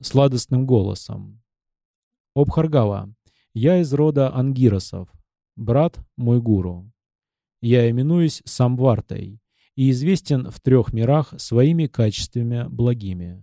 сладостным 0.00 0.66
голосом. 0.66 1.42
«Обхаргава, 2.32 3.12
я 3.54 3.80
из 3.80 3.92
рода 3.92 4.32
ангиросов, 4.32 5.08
брат 5.56 5.98
мой 6.16 6.40
гуру. 6.40 6.92
Я 7.60 7.90
именуюсь 7.90 8.42
Самвартой 8.44 9.40
и 9.74 9.90
известен 9.90 10.50
в 10.50 10.60
трех 10.60 10.92
мирах 10.92 11.34
своими 11.38 11.86
качествами 11.86 12.66
благими. 12.68 13.42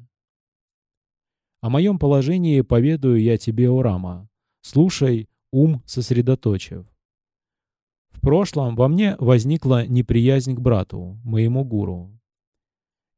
О 1.62 1.70
моем 1.70 2.00
положении 2.00 2.62
поведаю 2.62 3.22
я 3.22 3.38
тебе, 3.38 3.70
о 3.70 3.82
Рама. 3.82 4.30
Слушай, 4.62 5.30
ум 5.52 5.82
сосредоточив. 5.86 6.86
В 8.12 8.22
прошлом 8.22 8.76
во 8.76 8.88
мне 8.88 9.16
возникла 9.20 9.86
неприязнь 9.86 10.56
к 10.56 10.60
брату, 10.60 11.20
моему 11.24 11.64
гуру. 11.64 12.20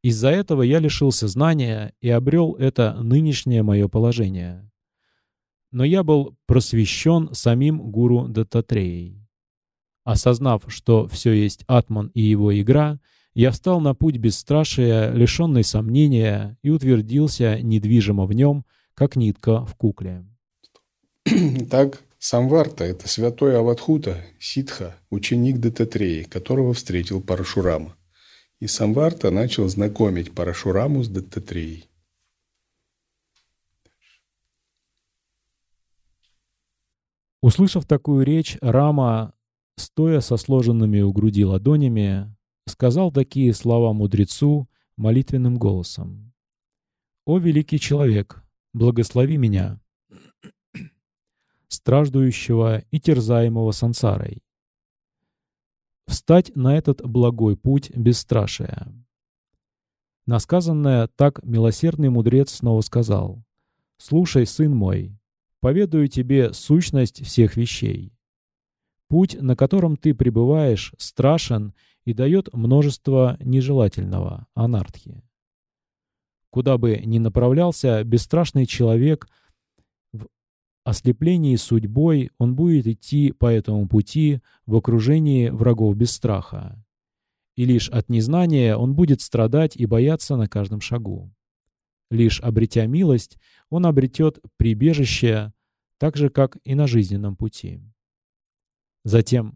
Из-за 0.04 0.30
этого 0.30 0.62
я 0.62 0.80
лишился 0.80 1.28
знания 1.28 1.94
и 2.02 2.10
обрел 2.10 2.54
это 2.56 2.96
нынешнее 3.02 3.64
мое 3.64 3.88
положение 3.88 4.70
но 5.76 5.84
я 5.84 6.04
был 6.04 6.38
просвещен 6.46 7.34
самим 7.34 7.92
гуру 7.92 8.30
Дататреей. 8.30 9.25
Осознав, 10.06 10.62
что 10.68 11.08
все 11.08 11.34
есть 11.34 11.64
Атман 11.68 12.12
и 12.14 12.22
его 12.22 12.58
игра, 12.58 13.00
я 13.34 13.52
встал 13.52 13.82
на 13.82 13.96
путь 13.96 14.18
бесстрашия, 14.18 15.12
лишенный 15.12 15.64
сомнения, 15.64 16.58
и 16.62 16.70
утвердился 16.70 17.60
недвижимо 17.60 18.26
в 18.26 18.32
нем, 18.34 18.66
как 18.94 19.16
нитка 19.18 19.66
в 19.66 19.76
кукле. 19.76 20.24
Так, 21.72 22.02
Самварта– 22.20 22.84
это 22.86 23.08
святой 23.08 23.58
Аватхута, 23.58 24.24
ситха, 24.40 24.96
ученик 25.10 25.58
Дататреи, 25.60 26.24
которого 26.24 26.74
встретил 26.74 27.20
Парашурама. 27.20 27.96
И 28.60 28.68
Самварта 28.68 29.32
начал 29.32 29.68
знакомить 29.68 30.34
Парашураму 30.34 31.04
с 31.04 31.10
Дататреей. 31.10 31.90
Услышав 37.42 37.86
такую 37.86 38.26
речь, 38.26 38.58
Рама, 38.62 39.35
стоя 39.78 40.20
со 40.20 40.38
сложенными 40.38 41.02
у 41.02 41.12
груди 41.12 41.46
ладонями, 41.46 42.36
сказал 42.68 43.12
такие 43.12 43.54
слова 43.54 43.94
мудрецу 43.94 44.70
молитвенным 44.98 45.58
голосом. 45.58 46.34
«О 47.26 47.38
великий 47.38 47.80
человек, 47.80 48.44
благослови 48.74 49.38
меня, 49.38 49.80
страждующего 51.68 52.80
и 52.92 53.00
терзаемого 53.00 53.72
сансарой, 53.72 54.44
встать 56.08 56.56
на 56.56 56.78
этот 56.78 57.02
благой 57.06 57.58
путь 57.58 57.90
бесстрашия». 57.96 58.94
Насказанное 60.28 61.08
так 61.16 61.44
милосердный 61.44 62.10
мудрец 62.10 62.52
снова 62.56 62.82
сказал, 62.82 63.44
«Слушай, 63.98 64.48
сын 64.48 64.76
мой, 64.76 65.20
поведаю 65.60 66.08
тебе 66.08 66.52
сущность 66.54 67.24
всех 67.24 67.58
вещей. 67.58 68.15
Путь, 69.08 69.40
на 69.40 69.56
котором 69.56 69.98
ты 69.98 70.14
пребываешь, 70.16 70.94
страшен 70.98 71.74
и 72.06 72.14
дает 72.14 72.52
множество 72.54 73.38
нежелательного, 73.40 74.48
анархии. 74.56 75.24
Куда 76.50 76.78
бы 76.78 76.98
ни 77.04 77.20
направлялся 77.20 78.04
бесстрашный 78.04 78.66
человек, 78.66 79.28
в 80.14 80.28
ослеплении 80.86 81.56
судьбой 81.56 82.32
он 82.38 82.56
будет 82.56 82.88
идти 82.88 83.32
по 83.32 83.48
этому 83.48 83.88
пути 83.88 84.42
в 84.66 84.76
окружении 84.76 85.50
врагов 85.50 85.96
без 85.96 86.12
страха. 86.12 86.82
И 87.56 87.66
лишь 87.66 87.90
от 87.90 88.10
незнания 88.10 88.76
он 88.76 88.96
будет 88.96 89.22
страдать 89.22 89.76
и 89.76 89.86
бояться 89.86 90.36
на 90.36 90.48
каждом 90.48 90.82
шагу. 90.82 91.32
Лишь 92.12 92.40
обретя 92.40 92.86
милость, 92.86 93.38
он 93.70 93.86
обретет 93.86 94.40
прибежище, 94.58 95.54
так 95.98 96.18
же, 96.18 96.30
как 96.30 96.58
и 96.64 96.76
на 96.76 96.88
жизненном 96.88 97.36
пути. 97.36 97.82
Затем 99.06 99.56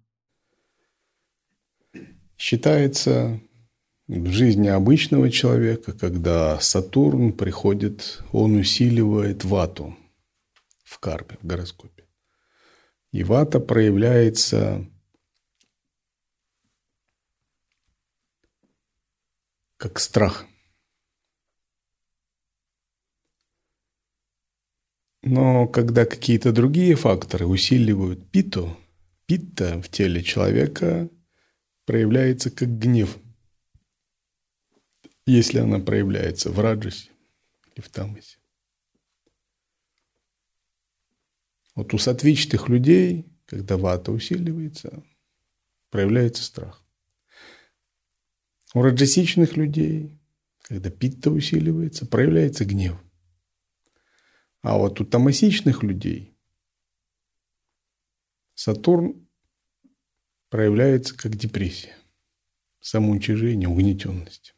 считается 2.38 3.42
в 4.08 4.28
жизни 4.28 4.68
обычного 4.68 5.32
человека, 5.32 5.92
когда 5.92 6.60
Сатурн 6.60 7.34
приходит, 7.34 8.22
он 8.32 8.56
усиливает 8.58 9.44
вату 9.44 9.98
в 10.84 11.00
карме, 11.00 11.40
в 11.42 11.48
гороскопе. 11.48 12.08
И 13.12 13.24
вата 13.24 13.60
проявляется 13.60 14.88
как 19.78 20.00
страх– 20.00 20.46
Но 25.22 25.68
когда 25.68 26.06
какие-то 26.06 26.54
другие 26.54 26.96
факторы 26.96 27.46
усиливают 27.46 28.32
питу, 28.32 28.78
питта 29.30 29.80
в 29.80 29.90
теле 29.90 30.24
человека 30.24 31.08
проявляется 31.86 32.50
как 32.50 32.80
гнев. 32.80 33.20
Если 35.28 35.60
она 35.60 35.78
проявляется 35.78 36.50
в 36.50 36.60
раджасе 36.60 37.12
или 37.76 37.86
в 37.86 37.90
тамасе. 37.90 38.40
Вот 41.76 41.94
у 41.94 42.00
сатвичных 42.00 42.70
людей, 42.70 43.28
когда 43.46 43.78
вата 43.78 44.12
усиливается, 44.12 45.04
проявляется 45.92 46.44
страх. 46.44 46.84
У 48.74 48.82
раджасичных 48.82 49.56
людей, 49.56 50.20
когда 50.64 50.90
питта 50.90 51.30
усиливается, 51.30 52.08
проявляется 52.08 52.66
гнев– 52.66 53.00
а 54.62 54.78
вот 54.78 55.00
у 55.00 55.06
томасичных 55.06 55.84
людей 55.84 56.38
Сатурн 58.62 59.26
проявляется 60.50 61.16
как 61.16 61.38
депрессия, 61.38 61.96
самоуничижение, 62.82 63.70
угнетенность. 63.70 64.54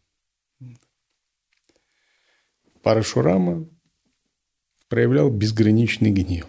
Парашурама 2.82 3.70
проявлял 4.88 5.30
безграничный 5.30 6.10
гнев. 6.10 6.47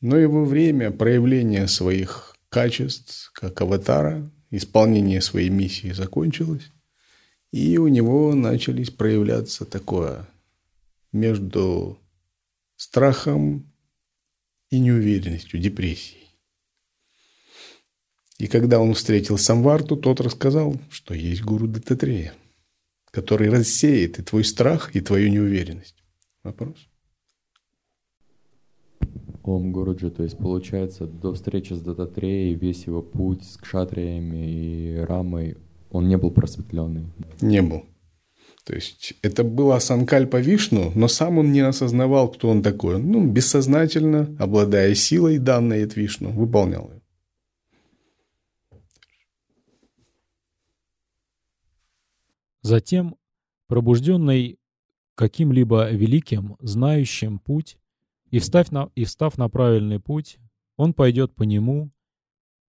Но 0.00 0.16
его 0.18 0.44
время 0.44 0.92
проявления 0.92 1.66
своих 1.66 2.36
качеств, 2.48 3.32
как 3.34 3.60
аватара, 3.60 4.30
исполнение 4.52 5.20
своей 5.20 5.48
миссии 5.48 5.90
закончилось, 5.90 6.70
и 7.50 7.76
у 7.76 7.88
него 7.88 8.36
начались 8.36 8.90
проявляться 8.90 9.64
такое 9.64 10.28
между 11.10 11.98
страхом 12.76 13.69
и 14.70 14.78
неуверенностью, 14.78 15.60
депрессией. 15.60 16.20
И 18.38 18.46
когда 18.46 18.80
он 18.80 18.94
встретил 18.94 19.36
Самварту, 19.36 19.96
тот 19.96 20.20
рассказал, 20.20 20.74
что 20.90 21.12
есть 21.12 21.42
гуру 21.42 21.68
Дататрея, 21.68 22.32
который 23.10 23.50
рассеет 23.50 24.18
и 24.18 24.22
твой 24.22 24.44
страх, 24.44 24.96
и 24.96 25.00
твою 25.00 25.28
неуверенность. 25.28 25.96
Вопрос? 26.42 26.76
Ом 29.42 29.72
Гуруджи, 29.72 30.10
то 30.10 30.22
есть 30.22 30.38
получается, 30.38 31.06
до 31.06 31.34
встречи 31.34 31.72
с 31.72 31.80
Дататреей 31.80 32.54
весь 32.54 32.86
его 32.86 33.02
путь 33.02 33.44
с 33.44 33.56
кшатриями 33.56 34.46
и 34.46 34.96
рамой, 34.96 35.56
он 35.90 36.08
не 36.08 36.16
был 36.16 36.30
просветленный? 36.30 37.06
Не 37.40 37.60
был. 37.60 37.84
То 38.64 38.74
есть 38.74 39.14
это 39.22 39.42
была 39.42 39.80
Санкальпа 39.80 40.40
Вишну, 40.40 40.92
но 40.94 41.08
сам 41.08 41.38
он 41.38 41.52
не 41.52 41.60
осознавал, 41.60 42.30
кто 42.30 42.48
он 42.48 42.62
такой. 42.62 43.00
Ну, 43.00 43.26
бессознательно, 43.26 44.36
обладая 44.38 44.94
силой, 44.94 45.38
данной 45.38 45.84
от 45.84 45.96
Вишну, 45.96 46.30
выполнял 46.30 46.90
ее. 46.90 47.00
Затем, 52.62 53.16
пробужденный 53.66 54.58
каким-либо 55.14 55.90
великим, 55.90 56.56
знающим 56.60 57.38
путь, 57.38 57.78
и, 58.30 58.38
встав 58.38 58.70
на, 58.70 58.90
и 58.94 59.04
встав 59.04 59.38
на 59.38 59.48
правильный 59.48 59.98
путь, 59.98 60.38
он 60.76 60.94
пойдет 60.94 61.34
по 61.34 61.42
нему, 61.42 61.90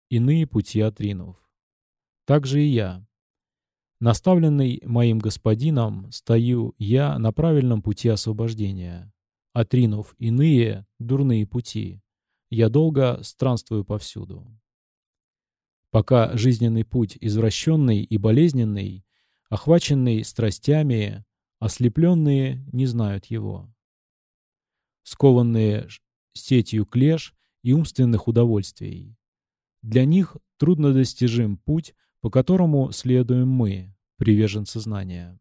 иные 0.09 0.47
пути 0.47 0.81
отринув. 0.81 1.37
Так 2.25 2.47
же 2.47 2.63
и 2.63 2.67
я. 2.67 3.05
Наставленный 4.01 4.81
моим 4.85 5.19
господином, 5.19 6.11
стою 6.13 6.75
я 6.79 7.19
на 7.19 7.33
правильном 7.33 7.83
пути 7.83 8.09
освобождения. 8.09 9.13
Отринув 9.53 10.15
иные 10.19 10.87
дурные 10.99 11.47
пути, 11.47 12.01
я 12.51 12.69
долго 12.69 13.21
странствую 13.23 13.85
повсюду. 13.85 14.47
Пока 15.91 16.37
жизненный 16.37 16.85
путь 16.85 17.19
извращенный 17.21 18.03
и 18.03 18.19
болезненный, 18.19 19.05
охваченный 19.49 20.23
страстями, 20.23 21.25
ослепленные 21.59 22.65
не 22.73 22.87
знают 22.87 23.27
его 23.27 23.69
скованные 25.09 25.89
сетью 26.35 26.85
клеш 26.85 27.35
и 27.63 27.73
умственных 27.73 28.29
удовольствий. 28.29 29.17
Для 29.81 30.05
них 30.05 30.37
труднодостижим 30.59 31.57
путь, 31.57 31.95
по 32.21 32.31
которому 32.31 32.93
следуем 32.93 33.49
мы, 33.49 33.95
приверженцы 34.17 34.81
знания. 34.81 35.39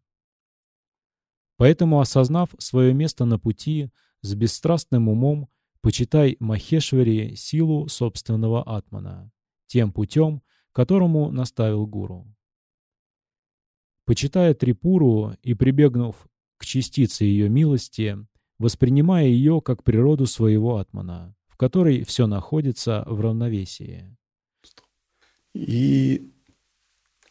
Поэтому, 1.57 1.99
осознав 1.99 2.49
свое 2.59 2.93
место 2.93 3.25
на 3.25 3.39
пути, 3.39 3.89
с 4.21 4.35
бесстрастным 4.35 5.09
умом 5.09 5.49
почитай 5.81 6.37
Махешвари 6.39 7.35
силу 7.35 7.87
собственного 7.87 8.63
атмана, 8.63 9.31
тем 9.67 9.91
путем, 9.91 10.41
которому 10.71 11.31
наставил 11.31 11.87
гуру. 11.87 12.27
Почитая 14.05 14.53
Трипуру 14.53 15.35
и 15.41 15.53
прибегнув 15.53 16.27
к 16.57 16.65
частице 16.65 17.25
ее 17.25 17.49
милости, 17.49 18.17
воспринимая 18.59 19.25
ее 19.25 19.61
как 19.61 19.83
природу 19.83 20.25
своего 20.25 20.77
атмана, 20.77 21.35
в 21.47 21.57
которой 21.57 22.03
все 22.03 22.27
находится 22.27 23.03
в 23.07 23.19
равновесии. 23.19 24.15
И 25.53 26.31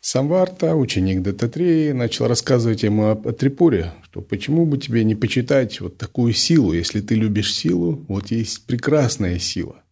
Самварта, 0.09 0.77
ученик 0.77 1.21
Дататреи, 1.23 1.91
начал 1.91 2.29
рассказывать 2.29 2.85
ему 2.85 3.07
о, 3.07 3.15
о 3.15 3.33
Трипуре, 3.33 3.93
что 4.05 4.21
почему 4.21 4.65
бы 4.65 4.79
тебе 4.79 5.03
не 5.03 5.17
почитать 5.17 5.81
вот 5.81 5.99
такую 5.99 6.33
силу, 6.33 6.73
если 6.73 7.01
ты 7.01 7.17
любишь 7.17 7.53
силу, 7.53 8.05
вот 8.07 8.31
есть 8.31 8.67
прекрасная 8.67 9.41
сила. 9.41 9.83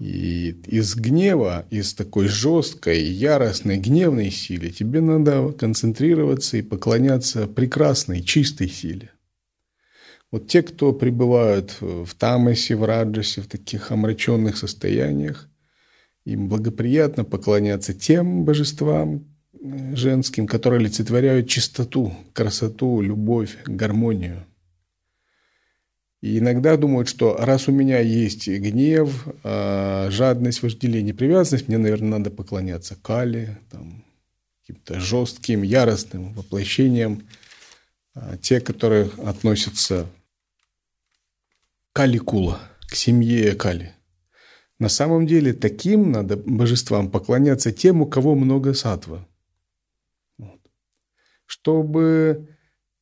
И 0.00 0.50
из 0.66 0.96
гнева, 0.96 1.64
из 1.70 1.94
такой 1.94 2.26
жесткой, 2.26 3.04
яростной, 3.04 3.76
гневной 3.76 4.32
силы 4.32 4.70
тебе 4.70 5.00
надо 5.00 5.52
концентрироваться 5.52 6.56
и 6.56 6.62
поклоняться 6.62 7.46
прекрасной, 7.46 8.20
чистой 8.20 8.68
силе. 8.68 9.12
Вот 10.32 10.48
те, 10.48 10.64
кто 10.64 10.92
пребывают 10.92 11.76
в 11.80 12.12
тамасе, 12.18 12.74
в 12.74 12.82
раджасе, 12.82 13.42
в 13.42 13.46
таких 13.46 13.92
омраченных 13.92 14.56
состояниях, 14.56 15.48
им 16.26 16.48
благоприятно 16.48 17.24
поклоняться 17.24 17.94
тем 17.94 18.44
божествам 18.44 19.24
э, 19.54 19.94
женским, 19.94 20.46
которые 20.46 20.80
олицетворяют 20.80 21.48
чистоту, 21.48 22.12
красоту, 22.34 23.00
любовь, 23.00 23.56
гармонию. 23.64 24.44
И 26.20 26.38
иногда 26.38 26.76
думают, 26.76 27.08
что 27.08 27.36
раз 27.36 27.68
у 27.68 27.72
меня 27.72 28.00
есть 28.00 28.48
гнев, 28.48 29.28
а, 29.44 30.08
жадность, 30.10 30.62
вожделение, 30.62 31.14
привязанность, 31.14 31.68
мне, 31.68 31.78
наверное, 31.78 32.18
надо 32.18 32.30
поклоняться 32.30 32.96
Кали, 32.96 33.58
там, 33.70 34.02
каким-то 34.62 34.98
жестким, 34.98 35.62
яростным 35.62 36.32
воплощениям, 36.32 37.22
а, 38.14 38.36
те, 38.38 38.60
которые 38.60 39.10
относятся 39.24 40.08
Каликула, 41.92 42.60
к 42.88 42.96
семье 42.96 43.54
Кали. 43.54 43.95
На 44.78 44.88
самом 44.88 45.26
деле 45.26 45.52
таким 45.54 46.12
надо 46.12 46.36
божествам 46.36 47.10
поклоняться 47.10 47.72
тем, 47.72 48.02
у 48.02 48.06
кого 48.06 48.34
много 48.34 48.74
сатва. 48.74 49.26
Вот. 50.38 50.60
Чтобы 51.46 52.48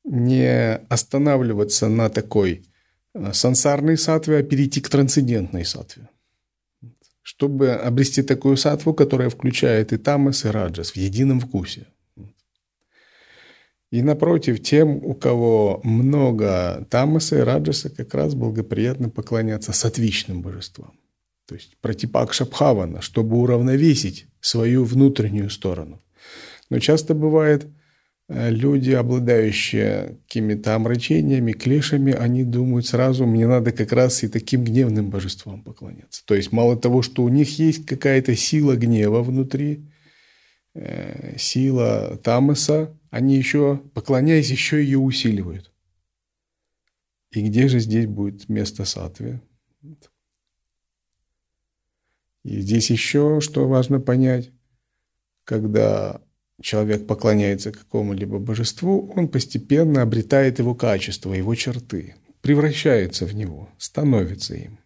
не 0.05 0.77
останавливаться 0.89 1.89
на 1.89 2.09
такой 2.11 2.64
э, 3.14 3.33
сансарной 3.33 3.97
сатве, 3.97 4.39
а 4.39 4.43
перейти 4.43 4.81
к 4.81 4.89
трансцендентной 4.89 5.64
сатве. 5.64 6.09
Чтобы 7.22 7.72
обрести 7.72 8.22
такую 8.22 8.57
сатву, 8.57 8.95
которая 8.95 9.31
включает 9.31 9.93
и 9.93 9.97
тамас, 9.97 10.45
и 10.45 10.49
раджас 10.49 10.91
в 10.91 10.97
едином 10.97 11.41
вкусе. 11.41 11.87
И 13.91 14.03
напротив, 14.03 14.61
тем, 14.62 14.97
у 15.05 15.14
кого 15.14 15.81
много 15.85 16.87
тамаса 16.91 17.39
и 17.39 17.43
раджаса, 17.43 17.91
как 17.91 18.14
раз 18.14 18.35
благоприятно 18.35 19.09
поклоняться 19.09 19.72
сатвичным 19.72 20.43
божествам. 20.43 20.93
То 21.47 21.55
есть 21.55 21.76
протипак 21.80 22.32
шабхавана, 22.32 23.03
чтобы 23.03 23.36
уравновесить 23.36 24.26
свою 24.40 24.84
внутреннюю 24.84 25.51
сторону. 25.51 26.03
Но 26.70 26.78
часто 26.78 27.14
бывает, 27.14 27.66
э, 28.28 28.51
люди, 28.51 28.92
обладающие 28.92 30.18
какими-то 30.26 30.74
омрачениями, 30.74 31.53
клешами, 31.53 32.12
они 32.12 32.45
думают 32.45 32.86
сразу, 32.86 33.26
мне 33.26 33.47
надо 33.47 33.72
как 33.72 33.92
раз 33.92 34.22
и 34.22 34.28
таким 34.28 34.64
гневным 34.64 35.11
божествам 35.11 35.62
поклоняться. 35.62 36.24
То 36.24 36.34
есть 36.34 36.51
мало 36.51 36.76
того, 36.76 37.03
что 37.03 37.22
у 37.22 37.28
них 37.28 37.59
есть 37.59 37.84
какая-то 37.84 38.34
сила 38.34 38.76
гнева 38.76 39.22
внутри, 39.22 39.90
э, 40.74 41.36
сила 41.38 42.18
тамаса, 42.22 42.99
они 43.11 43.36
еще, 43.36 43.82
поклоняясь, 43.92 44.51
еще 44.51 44.82
ее 44.82 44.99
усиливают. 44.99 45.70
И 47.32 47.42
где 47.42 47.68
же 47.68 47.80
здесь 47.80 48.07
будет 48.07 48.49
место 48.49 48.84
сатвы? 48.84 49.42
И 52.45 52.61
здесь 52.61 52.90
еще, 52.90 53.40
что 53.40 53.66
важно 53.66 54.01
понять, 54.01 54.51
когда 55.45 56.20
человек 56.61 57.07
поклоняется 57.07 57.72
какому-либо 57.72 58.38
божеству, 58.38 59.12
он 59.16 59.28
постепенно 59.28 60.03
обретает 60.03 60.59
его 60.59 60.74
качество, 60.74 61.32
его 61.32 61.55
черты, 61.55 62.16
превращается 62.42 63.26
в 63.26 63.34
него, 63.34 63.70
становится 63.78 64.55
им. 64.55 64.78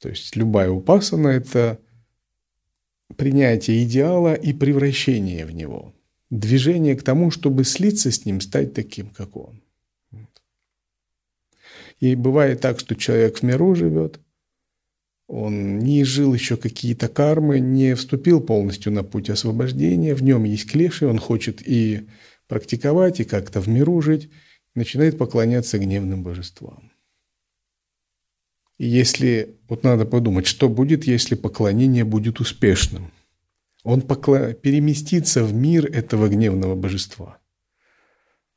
То 0.00 0.08
есть 0.08 0.34
любая 0.34 0.70
упасана– 0.70 1.28
это 1.28 1.78
принятие 3.16 3.84
идеала 3.84 4.34
и 4.34 4.52
превращение 4.52 5.46
в 5.46 5.52
него– 5.52 5.94
движение 6.30 6.96
к 6.96 7.02
тому, 7.02 7.30
чтобы 7.30 7.64
слиться 7.64 8.10
с 8.10 8.24
ним, 8.24 8.40
стать 8.40 8.72
таким, 8.72 9.10
как 9.10 9.36
он. 9.36 9.62
И 12.00 12.16
бывает 12.16 12.60
так, 12.60 12.80
что 12.80 12.96
человек 12.96 13.38
в 13.38 13.42
миру 13.42 13.74
живет, 13.76 14.18
он 15.32 15.78
не 15.78 16.04
жил 16.04 16.34
еще 16.34 16.56
какие-то 16.56 17.08
кармы, 17.08 17.58
не 17.58 17.94
вступил 17.94 18.40
полностью 18.40 18.92
на 18.92 19.02
путь 19.02 19.30
освобождения, 19.30 20.14
в 20.14 20.22
нем 20.22 20.44
есть 20.44 20.70
клеши, 20.70 21.06
он 21.06 21.18
хочет 21.18 21.66
и 21.66 22.08
практиковать, 22.48 23.20
и 23.20 23.24
как-то 23.24 23.60
в 23.60 23.68
миру 23.68 24.00
жить, 24.00 24.30
начинает 24.74 25.18
поклоняться 25.18 25.78
гневным 25.78 26.22
божествам. 26.22 26.92
И 28.78 28.86
если, 28.86 29.56
вот 29.68 29.84
надо 29.84 30.04
подумать, 30.04 30.46
что 30.46 30.68
будет, 30.68 31.04
если 31.04 31.34
поклонение 31.34 32.04
будет 32.04 32.40
успешным– 32.40 33.10
он 33.82 34.02
покла... 34.02 34.52
переместится 34.52 35.44
в 35.44 35.52
мир 35.52 35.86
этого 35.86 36.28
гневного 36.28 36.74
божества. 36.74 37.38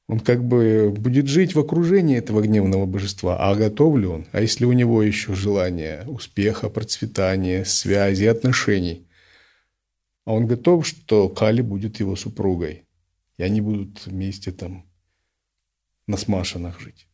Он 0.08 0.20
как 0.20 0.44
бы 0.44 0.94
будет 0.96 1.28
жить 1.28 1.56
в 1.56 1.60
окружении 1.60 2.18
этого 2.18 2.42
гневного 2.42 2.86
божества. 2.86 3.38
А 3.40 3.56
готов 3.56 3.98
ли 3.98 4.06
он? 4.06 4.28
А 4.34 4.42
если 4.42 4.66
у 4.66 4.72
него 4.72 5.02
еще 5.02 5.34
желание 5.34 6.04
успеха, 6.06 6.70
процветания, 6.70 7.66
связи, 7.66 8.26
отношений? 8.26 9.08
А 10.26 10.34
он 10.34 10.46
готов, 10.46 10.86
что 10.86 11.28
Кали 11.30 11.62
будет 11.62 12.00
его 12.00 12.16
супругой. 12.16 12.86
И 13.38 13.44
они 13.44 13.62
будут 13.62 14.06
вместе 14.06 14.52
там 14.52 14.86
на 16.08 16.18
смашинах 16.18 16.80
жить. 16.80 17.08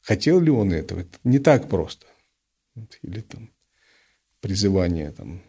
Хотел 0.00 0.40
ли 0.40 0.50
он 0.50 0.72
этого? 0.72 1.00
Это 1.00 1.18
не 1.24 1.40
так 1.40 1.68
просто. 1.68 2.06
Или 3.02 3.22
там 3.22 3.50
призывание 4.40 5.10
там. 5.10 5.42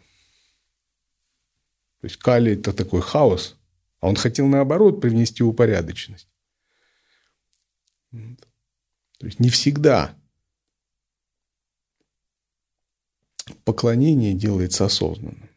То 2.02 2.08
есть 2.08 2.18
Кали 2.18 2.54
это 2.54 2.74
такой 2.74 3.02
хаос, 3.02 3.59
а 4.00 4.08
он 4.08 4.16
хотел 4.16 4.48
наоборот 4.48 5.02
привнести 5.02 5.44
упорядоченность. 5.44 6.30
То 8.12 9.26
есть 9.26 9.40
не 9.40 9.50
всегда 9.50 10.16
поклонение 13.66 14.34
делается 14.34 14.86
осознанно. 14.86 15.50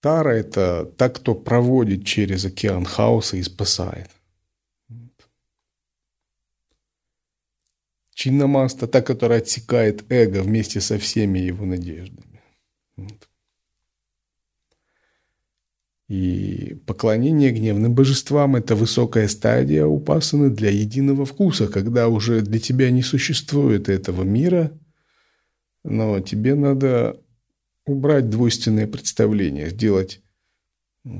Тара– 0.00 0.30
это 0.36 0.84
та, 0.84 1.08
кто 1.08 1.34
проводит 1.34 2.04
через 2.04 2.44
океан 2.44 2.84
хаоса 2.84 3.38
и 3.38 3.42
спасает. 3.42 4.10
Чиннамаста– 8.12 8.86
та, 8.88 9.00
которая 9.00 9.38
отсекает 9.38 10.04
эго 10.12 10.42
вместе 10.42 10.82
со 10.82 10.98
всеми 10.98 11.38
его 11.38 11.64
надеждами. 11.64 12.42
Вот. 12.96 13.28
И 16.14 16.76
поклонение 16.86 17.50
гневным 17.50 17.92
божествам– 17.92 18.54
это 18.60 18.76
высокая 18.76 19.26
стадия 19.26 19.84
упасаны 19.84 20.48
для 20.48 20.70
единого 20.70 21.24
вкуса, 21.26 21.66
когда 21.66 22.06
уже 22.06 22.40
для 22.40 22.60
тебя 22.60 22.92
не 22.92 23.02
существует 23.02 23.88
этого 23.88 24.22
мира, 24.22 24.70
но 25.82 26.20
тебе 26.20 26.54
надо 26.54 27.20
убрать 27.84 28.30
двойственное 28.30 28.86
представление, 28.86 29.70
сделать 29.70 30.20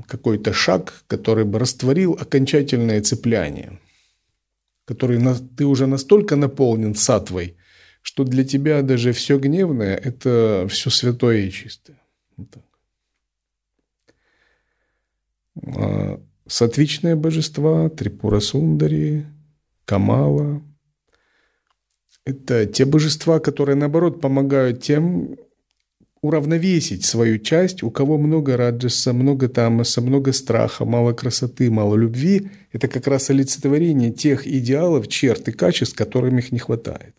какой-то 0.07 0.53
шаг, 0.53 1.03
который 1.07 1.43
бы 1.43 1.59
растворил 1.59 2.13
окончательное 2.13 3.01
цепляние, 3.01 3.81
который 4.85 5.21
ты 5.57 5.65
уже 5.65 5.87
настолько 5.87 6.37
наполнен 6.37 6.95
сатвой, 6.95 7.57
что 8.01 8.23
для 8.23 8.45
тебя 8.45 8.81
даже 8.81 9.11
все 9.11 9.37
гневное– 9.39 9.97
это 10.05 10.67
все 10.69 10.89
святое 10.89 11.39
и 11.39 11.51
чистое. 11.51 11.99
Вот 12.37 12.49
так. 12.49 12.63
А, 15.63 16.19
сатвичные 16.47 17.15
божества, 17.15 17.89
Трипура 17.89 18.39
Сундари, 18.39 19.25
Камала. 19.85 20.61
Это 22.25 22.65
те 22.65 22.85
божества, 22.85 23.39
которые, 23.39 23.75
наоборот, 23.75 24.19
помогают 24.19 24.81
тем 24.81 25.37
уравновесить 26.21 27.05
свою 27.05 27.37
часть, 27.37 27.83
у 27.83 27.91
кого 27.91 28.17
много 28.17 28.57
раджаса, 28.57 29.13
много 29.13 29.47
тамаса, 29.47 30.01
много 30.01 30.33
страха, 30.33 30.83
мало 30.83 31.13
красоты, 31.13 31.69
мало 31.69 31.95
любви. 31.95 32.49
Это 32.71 32.87
как 32.87 33.05
раз 33.05 33.29
олицетворение 33.29 34.11
тех 34.11 34.47
идеалов, 34.47 35.07
черт 35.07 35.47
и 35.47 35.51
качеств, 35.51 35.95
которым 35.95 36.39
их 36.39 36.51
не 36.51 36.57
хватает. 36.57 37.15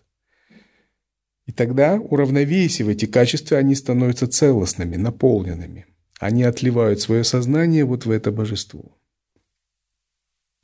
И 1.46 1.52
тогда, 1.52 1.94
уравновесив 1.94 2.88
эти 2.88 3.06
качества, 3.06 3.58
они 3.58 3.76
становятся 3.76 4.26
целостными, 4.26 4.96
наполненными– 4.96 5.86
они 6.18 6.44
отливают 6.44 7.00
свое 7.00 7.24
сознание 7.24 7.84
вот 7.84 8.06
в 8.06 8.10
это 8.10 8.30
божество. 8.30 8.96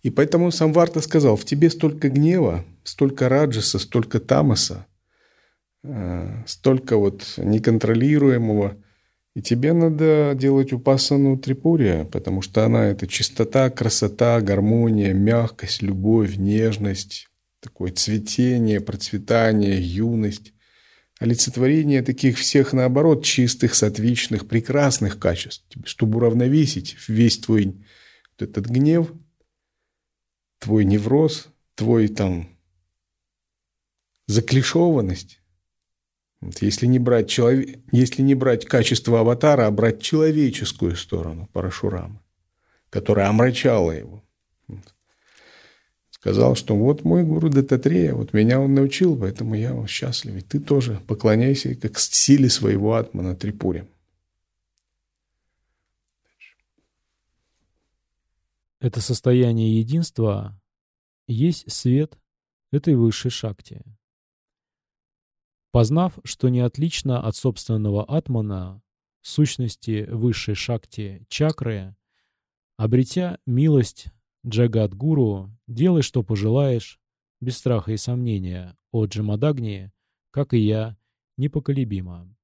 И 0.02 0.10
поэтому 0.10 0.50
сам 0.50 0.72
Варта 0.72 1.00
сказал, 1.00 1.36
в 1.36 1.44
тебе 1.44 1.70
столько 1.70 2.08
гнева, 2.08 2.64
столько 2.82 3.28
раджаса, 3.28 3.78
столько 3.78 4.18
тамаса, 4.18 4.86
э, 5.84 6.42
столько 6.46 6.96
вот 6.96 7.34
неконтролируемого, 7.36 8.76
и 9.34 9.40
тебе 9.40 9.72
надо 9.72 10.32
делать 10.34 10.72
упасану 10.72 11.38
трипурия, 11.38 12.04
потому 12.04 12.42
что 12.42 12.64
она– 12.64 12.86
это 12.88 13.06
чистота, 13.06 13.70
красота, 13.70 14.40
гармония, 14.40 15.14
мягкость, 15.14 15.82
любовь, 15.82 16.36
нежность, 16.36 17.28
такое 17.60 17.92
цветение, 17.92 18.80
процветание, 18.80 19.80
юность 19.80 20.52
олицетворение 21.22 22.02
таких 22.02 22.36
всех, 22.36 22.72
наоборот, 22.72 23.24
чистых, 23.24 23.74
сатвичных, 23.74 24.48
прекрасных 24.48 25.20
качеств, 25.20 25.64
чтобы 25.84 26.16
уравновесить 26.16 26.96
весь 27.06 27.38
твой 27.38 27.66
вот 27.66 28.48
этот 28.48 28.66
гнев, 28.66 29.12
твой 30.58 30.84
невроз, 30.84 31.48
твой 31.76 32.08
там 32.08 32.48
заклишованность. 34.26 35.40
Вот 36.40 36.60
если, 36.60 36.86
не 36.86 36.98
брать 36.98 37.30
человек, 37.30 37.78
если 37.92 38.22
не 38.22 38.34
брать 38.34 38.64
качество 38.64 39.20
аватара, 39.20 39.66
а 39.66 39.70
брать 39.70 40.02
человеческую 40.02 40.96
сторону 40.96 41.48
Парашурама, 41.52 42.20
которая 42.90 43.28
омрачала 43.28 43.92
его. 43.92 44.24
Сказал, 46.22 46.54
что 46.54 46.76
вот 46.76 47.02
мой 47.02 47.24
гуру 47.24 47.50
Дататрея, 47.50 48.14
вот 48.14 48.32
меня 48.32 48.60
он 48.60 48.74
научил, 48.74 49.18
поэтому 49.18 49.56
я 49.56 49.74
счастлив. 49.88 50.36
И 50.36 50.40
ты 50.40 50.60
тоже 50.60 51.02
поклоняйся 51.08 51.74
как 51.74 51.98
силе 51.98 52.48
своего 52.48 52.94
атмана 52.94 53.34
Трипуре. 53.34 53.88
Это 58.78 59.00
состояние 59.00 59.76
единства 59.80 60.56
есть 61.26 61.68
свет 61.72 62.16
этой 62.70 62.94
высшей 62.94 63.32
шакти. 63.32 63.82
Познав, 65.72 66.20
что 66.22 66.50
не 66.50 66.60
отлично 66.60 67.20
от 67.26 67.34
собственного 67.34 68.04
атмана, 68.04 68.80
сущности 69.22 70.06
высшей 70.08 70.54
шакти 70.54 71.26
чакры, 71.28 71.96
обретя 72.76 73.40
милость 73.44 74.06
Джагат-гуру, 74.44 75.50
делай, 75.68 76.02
что 76.02 76.24
пожелаешь, 76.24 77.00
без 77.40 77.58
страха 77.58 77.92
и 77.92 77.96
сомнения, 77.96 78.76
о 78.90 79.06
Джамадагни, 79.06 79.92
как 80.30 80.52
и 80.52 80.58
я, 80.58 80.96
непоколебимо. 81.36 82.34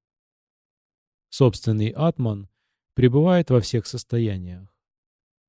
Собственный 1.28 1.88
атман 1.88 2.48
пребывает 2.94 3.50
во 3.50 3.60
всех 3.60 3.86
состояниях. 3.86 4.72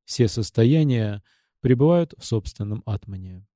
Все 0.05 0.27
состояния 0.27 1.23
пребывают 1.61 2.15
в 2.17 2.25
собственном 2.25 2.81
атмане. 2.85 3.47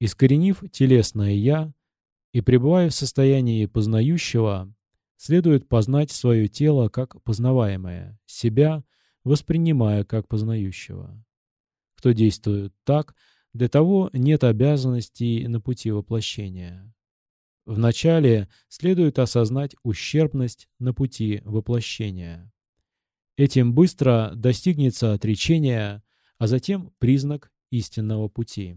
Искоренив 0.00 0.64
телесное 0.72 1.34
«я» 1.34 1.72
и 2.32 2.40
пребывая 2.40 2.90
в 2.90 2.94
состоянии 2.94 3.64
познающего, 3.66 4.74
следует 5.16 5.68
познать 5.68 6.10
свое 6.10 6.48
тело 6.48 6.88
как 6.88 7.22
познаваемое, 7.22 8.18
себя 8.26 8.84
воспринимая 9.24 10.04
как 10.04 10.28
познающего 10.28 11.25
кто 11.96 12.12
действует 12.12 12.72
так, 12.84 13.14
для 13.52 13.68
того 13.68 14.10
нет 14.12 14.44
обязанностей 14.44 15.46
на 15.48 15.60
пути 15.60 15.90
воплощения. 15.90 16.92
Вначале 17.64 18.48
следует 18.68 19.18
осознать 19.18 19.74
ущербность 19.82 20.68
на 20.78 20.94
пути 20.94 21.42
воплощения. 21.44 22.52
Этим 23.36 23.74
быстро 23.74 24.32
достигнется 24.34 25.12
отречение, 25.12 26.02
а 26.38 26.46
затем 26.46 26.92
признак 26.98 27.50
истинного 27.70 28.28
пути. 28.28 28.76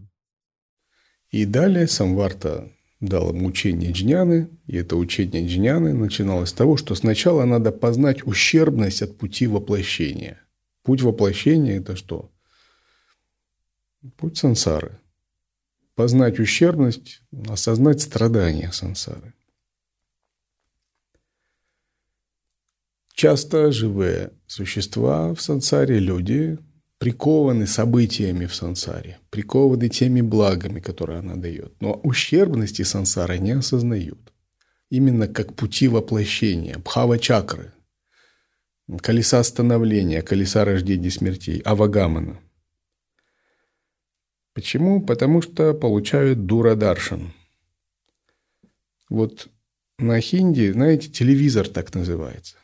И 1.30 1.44
далее 1.44 1.86
Самварта 1.86 2.72
дал 2.98 3.30
им 3.30 3.44
учение 3.44 3.92
джняны, 3.92 4.50
и 4.66 4.76
это 4.76 4.96
учение 4.96 5.46
джняны 5.46 5.94
начиналось 5.94 6.50
с 6.50 6.54
того, 6.54 6.76
что 6.76 6.94
сначала 6.94 7.44
надо 7.44 7.70
познать 7.72 8.26
ущербность 8.26 9.02
от 9.02 9.16
пути 9.16 9.46
воплощения. 9.46 10.40
Путь 10.82 11.02
воплощения– 11.02 11.76
это 11.78 11.96
что? 11.96 12.30
Путь 14.16 14.38
сансары. 14.38 14.98
Познать 15.94 16.40
ущербность, 16.40 17.22
осознать 17.48 18.00
страдания 18.00 18.72
сансары. 18.72 19.34
Часто 23.12 23.70
живые 23.72 24.32
существа 24.46 25.34
в 25.34 25.42
сансаре, 25.42 25.98
люди, 25.98 26.58
прикованы 26.96 27.66
событиями 27.66 28.46
в 28.46 28.54
сансаре, 28.54 29.18
прикованы 29.28 29.90
теми 29.90 30.22
благами, 30.22 30.80
которые 30.80 31.18
она 31.18 31.36
дает. 31.36 31.78
Но 31.82 32.00
ущербности 32.02 32.80
сансары 32.80 33.38
не 33.38 33.50
осознают. 33.50 34.32
Именно 34.88 35.28
как 35.28 35.54
пути 35.54 35.88
воплощения, 35.88 36.78
бхава-чакры, 36.78 37.74
колеса 39.02 39.44
становления, 39.44 40.22
колеса 40.22 40.64
рождения 40.64 41.10
смертей, 41.10 41.58
авагамана– 41.58 42.40
Почему? 44.60 45.00
Потому 45.00 45.40
что 45.40 45.72
получают 45.72 46.44
дурадаршан. 46.44 47.32
Вот 49.08 49.48
на 49.98 50.20
хинди, 50.20 50.70
знаете, 50.70 51.08
телевизор 51.08 51.66
так 51.66 51.94
называется. 51.94 52.56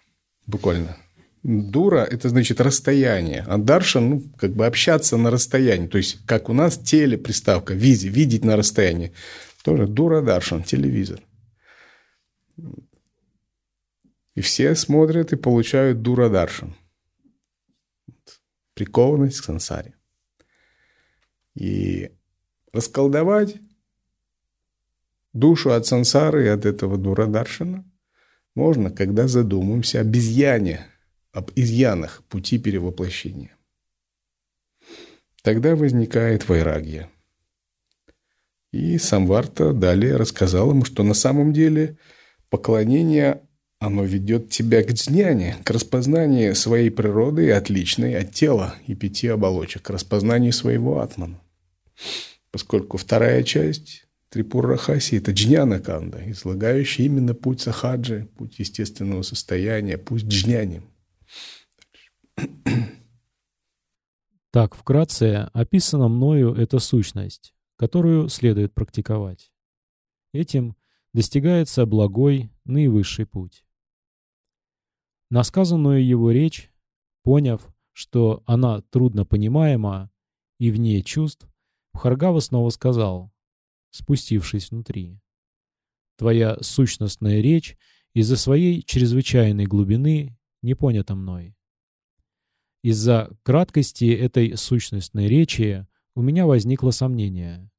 Буквально. 0.47 0.99
Дура– 1.43 2.05
это 2.11 2.29
значит 2.29 2.61
расстояние, 2.61 3.47
а 3.49 3.57
даршан, 3.57 4.11
ну, 4.11 4.23
как 4.37 4.53
бы 4.53 4.67
общаться 4.67 5.17
на 5.17 5.31
расстоянии. 5.31 5.87
То 5.87 5.97
есть, 5.97 6.19
как 6.27 6.51
у 6.51 6.53
нас 6.53 6.77
телеприставка, 6.77 7.73
визи, 7.73 8.09
видеть 8.09 8.45
на 8.45 8.57
расстоянии. 8.57 9.15
Тоже 9.65 9.87
дура 9.87 10.21
даршан, 10.21 10.65
телевизор. 10.65 11.23
И 14.35 14.43
все 14.43 14.75
смотрят 14.75 15.33
и 15.33 15.37
получают 15.37 16.03
дура 16.03 16.29
даршан. 16.29 16.77
Прикованность 18.75 19.41
к 19.41 19.45
сансаре. 19.45 19.96
И 21.57 22.13
расколдовать 22.73 23.57
душу 25.33 25.73
от 25.73 25.87
сансары 25.87 26.45
и 26.45 26.49
от 26.49 26.67
этого 26.67 26.97
дура 26.97 27.27
даршана 27.27 27.85
можно, 28.55 28.91
когда 28.91 29.27
задумаемся 29.27 30.03
об 30.03 30.15
изъяне, 30.15 30.87
об 31.33 31.51
изъянах 31.57 32.23
пути 32.29 32.59
перевоплощения. 32.59 33.57
Тогда 35.43 35.77
возникает 35.77 36.49
вайрагья. 36.49 37.11
И 38.73 38.99
Самварта 38.99 39.73
далее 39.73 40.17
рассказал 40.17 40.71
ему, 40.71 40.85
что 40.85 41.03
на 41.03 41.15
самом 41.15 41.53
деле 41.53 41.97
поклонение 42.51 43.43
оно 43.79 44.05
ведет 44.05 44.51
тебя 44.51 44.83
к 44.83 44.91
джняне, 44.91 45.57
к 45.65 45.71
распознанию 45.71 46.55
своей 46.55 46.91
природы, 46.91 47.53
отличной 47.53 48.19
от 48.19 48.33
тела 48.33 48.75
и 48.87 48.95
пяти 48.95 49.29
оболочек, 49.29 49.83
к 49.83 49.91
распознанию 49.91 50.53
своего 50.53 51.01
атмана. 51.01 51.41
Поскольку 52.51 52.97
вторая 52.97 53.43
часть 53.43 54.07
Рахаси– 54.33 55.17
это 55.19 55.33
джняна 55.33 55.81
канда, 55.81 56.31
излагающая 56.31 57.07
именно 57.07 57.35
путь 57.35 57.61
сахаджи, 57.61 58.29
путь 58.37 58.59
естественного 58.59 59.23
состояния, 59.23 59.97
путь 59.97 60.25
джняни. 60.25 60.83
Так, 64.51 64.75
вкратце 64.75 65.51
описана 65.53 66.09
мною 66.09 66.55
эта 66.55 66.79
сущность, 66.79 67.55
которую 67.77 68.29
следует 68.29 68.75
практиковать. 68.75 69.53
Этим 70.33 70.77
достигается 71.13 71.87
благой, 71.87 72.51
наивысший 72.65 73.27
путь. 73.27 73.65
На 75.31 75.43
сказанную 75.45 76.07
его 76.07 76.31
речь, 76.31 76.71
поняв, 77.23 77.75
что 77.93 78.43
она 78.47 78.83
трудно 78.83 79.25
понимаема 79.25 80.11
и 80.59 80.71
вне 80.71 81.03
чувств, 81.03 81.49
Бхаргава 81.97 82.41
снова 82.41 82.69
сказал, 82.69 83.33
спустившись 83.91 84.71
внутри, 84.71 85.19
«Твоя 86.19 86.59
сущностная 86.61 87.41
речь 87.41 87.79
из-за 88.13 88.37
своей 88.37 88.83
чрезвычайной 88.83 89.65
глубины 89.65 90.37
не 90.61 90.75
понята 90.75 91.15
мной. 91.15 91.57
Из-за 92.83 93.31
краткости 93.43 94.13
этой 94.13 94.59
сущностной 94.59 95.27
речи 95.27 95.87
у 96.15 96.21
меня 96.21 96.45
возникло 96.45 96.91
сомнение. 96.91 97.71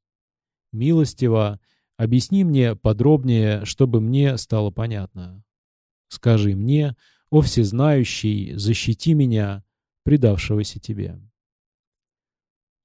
Милостиво, 0.72 1.60
объясни 1.96 2.44
мне 2.44 2.76
подробнее, 2.76 3.66
чтобы 3.66 4.02
мне 4.02 4.36
стало 4.38 4.72
понятно. 4.72 5.44
Скажи 6.08 6.56
мне, 6.56 6.96
о 7.30 7.42
всезнающий, 7.42 8.56
защити 8.56 9.14
меня, 9.14 9.64
предавшегося 10.04 10.80
тебе. 10.80 11.20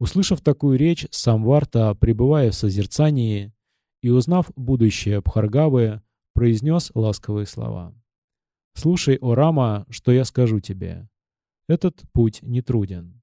Услышав 0.03 0.40
такую 0.40 0.80
речь, 0.80 1.07
сам 1.12 1.44
Варта, 1.44 1.94
пребывая 1.94 2.50
в 2.50 2.57
созерцании 2.57 3.53
и 4.00 4.11
узнав 4.11 4.50
будущее 4.57 5.20
Бхаргавы, 5.20 6.03
произнес 6.34 6.90
ласковые 6.94 7.46
слова. 7.46 7.94
«Слушай, 8.74 9.16
о 9.20 9.36
Рама, 9.36 9.86
что 9.90 10.11
я 10.11 10.24
скажу 10.24 10.59
тебе. 10.59 11.09
Этот 11.68 12.03
путь 12.11 12.42
не 12.42 12.62
труден. 12.62 13.22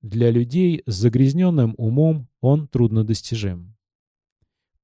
Для 0.00 0.30
людей 0.30 0.84
с 0.86 0.94
загрязненным 0.94 1.74
умом 1.76 2.28
он 2.40 2.68
труднодостижим. 2.68 3.74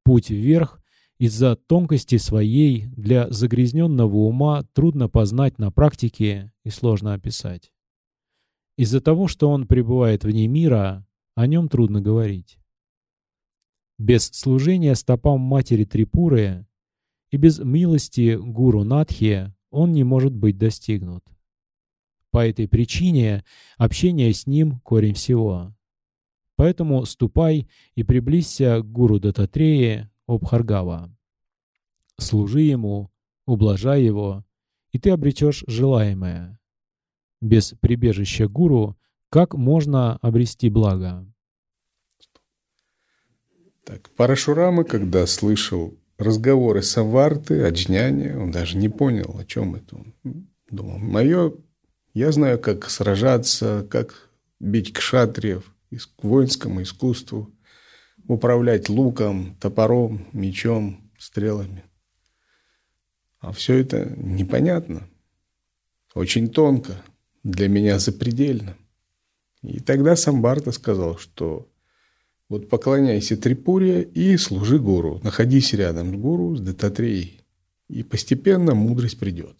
Путь 0.02 0.30
вверх 0.30 0.82
из-за 1.18 1.54
тонкости 1.54 2.16
своей 2.16 2.86
для 2.86 3.30
загрязненного 3.30 4.16
ума 4.16 4.64
трудно 4.72 5.08
познать 5.08 5.56
на 5.60 5.70
практике 5.70 6.52
и 6.64 6.70
сложно 6.70 7.14
описать. 7.14 7.70
Из-за 8.76 9.00
того, 9.00 9.28
что 9.28 9.50
он 9.50 9.66
пребывает 9.66 10.24
вне 10.24 10.48
мира, 10.48 11.06
о 11.34 11.46
нем 11.46 11.68
трудно 11.68 12.00
говорить. 12.00 12.58
Без 13.98 14.26
служения 14.26 14.94
стопам 14.96 15.40
матери 15.40 15.84
Трипуры 15.84 16.66
и 17.30 17.36
без 17.36 17.60
милости 17.60 18.36
гуру 18.36 18.82
Надхи 18.82 19.52
он 19.70 19.92
не 19.92 20.02
может 20.02 20.34
быть 20.34 20.58
достигнут. 20.58 21.24
По 22.30 22.46
этой 22.48 22.66
причине 22.66 23.44
общение 23.76 24.32
с 24.32 24.46
ним– 24.48 24.80
корень 24.84 25.14
всего. 25.14 25.72
Поэтому 26.56 27.04
ступай 27.04 27.68
и 27.94 28.02
приблизься 28.02 28.80
к 28.80 28.90
гуру 28.90 29.20
Дататрее, 29.20 30.10
Обхаргава. 30.26 31.16
Служи 32.18 32.62
ему, 32.62 33.12
ублажай 33.46 34.02
его, 34.04 34.44
и 34.90 34.98
ты 34.98 35.10
обретешь 35.10 35.64
желаемое. 35.68 36.58
Без 37.40 37.74
прибежища 37.80 38.48
гуру 38.48 38.96
как 39.30 39.54
можно 39.54 40.16
обрести 40.18 40.70
благо? 40.70 41.26
Так, 43.84 44.10
Парашурама, 44.10 44.84
когда 44.84 45.26
слышал 45.26 45.98
разговоры 46.16 46.82
Саварты, 46.82 47.64
Аджняни, 47.64 48.32
он 48.32 48.50
даже 48.50 48.76
не 48.76 48.88
понял, 48.88 49.36
о 49.38 49.44
чем 49.44 49.74
это. 49.74 49.98
Думал, 50.70 50.98
мое 50.98 51.52
я 52.14 52.30
знаю, 52.30 52.60
как 52.60 52.88
сражаться, 52.88 53.86
как 53.90 54.30
бить 54.60 54.92
кшатриев, 54.92 55.74
к 55.90 56.24
воинскому 56.24 56.82
искусству, 56.82 57.52
управлять 58.28 58.88
луком, 58.88 59.56
топором, 59.60 60.26
мечом, 60.32 61.10
стрелами. 61.18 61.84
А 63.40 63.52
все 63.52 63.74
это 63.78 64.14
непонятно, 64.16 65.08
очень 66.14 66.48
тонко, 66.48 67.02
для 67.44 67.68
меня 67.68 67.98
запредельно. 68.00 68.76
И 69.62 69.78
тогда 69.78 70.16
Самбарта 70.16 70.72
сказал, 70.72 71.18
что 71.18 71.70
вот 72.48 72.68
поклоняйся 72.68 73.36
Трипуре 73.36 74.02
и 74.02 74.36
служи 74.36 74.78
гуру. 74.78 75.20
Находись 75.22 75.72
рядом 75.72 76.10
с 76.12 76.20
гуру, 76.20 76.56
с 76.56 76.60
Дататреей. 76.60 77.40
И 77.88 78.02
постепенно 78.02 78.74
мудрость 78.74 79.18
придет 79.18 79.56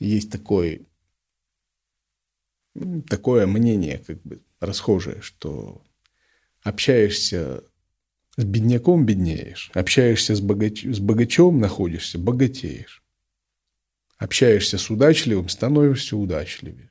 есть 0.00 0.32
такой, 0.32 0.88
такое 3.08 3.46
мнение, 3.46 3.98
как 3.98 4.20
бы 4.22 4.42
расхожее, 4.58 5.20
что 5.20 5.84
общаешься 6.62 7.62
с 8.36 8.44
бедняком– 8.44 9.04
беднеешь, 9.06 9.70
общаешь 9.74 10.24
с, 10.24 10.40
богач, 10.40 10.84
с 10.84 10.98
богачом– 10.98 11.58
находишься– 11.60 12.18
богатеешь. 12.18 12.99
Общаешься 14.20 14.76
с 14.76 14.90
удачливым– 14.90 15.48
становишься 15.48 16.14
удачливее. 16.14 16.90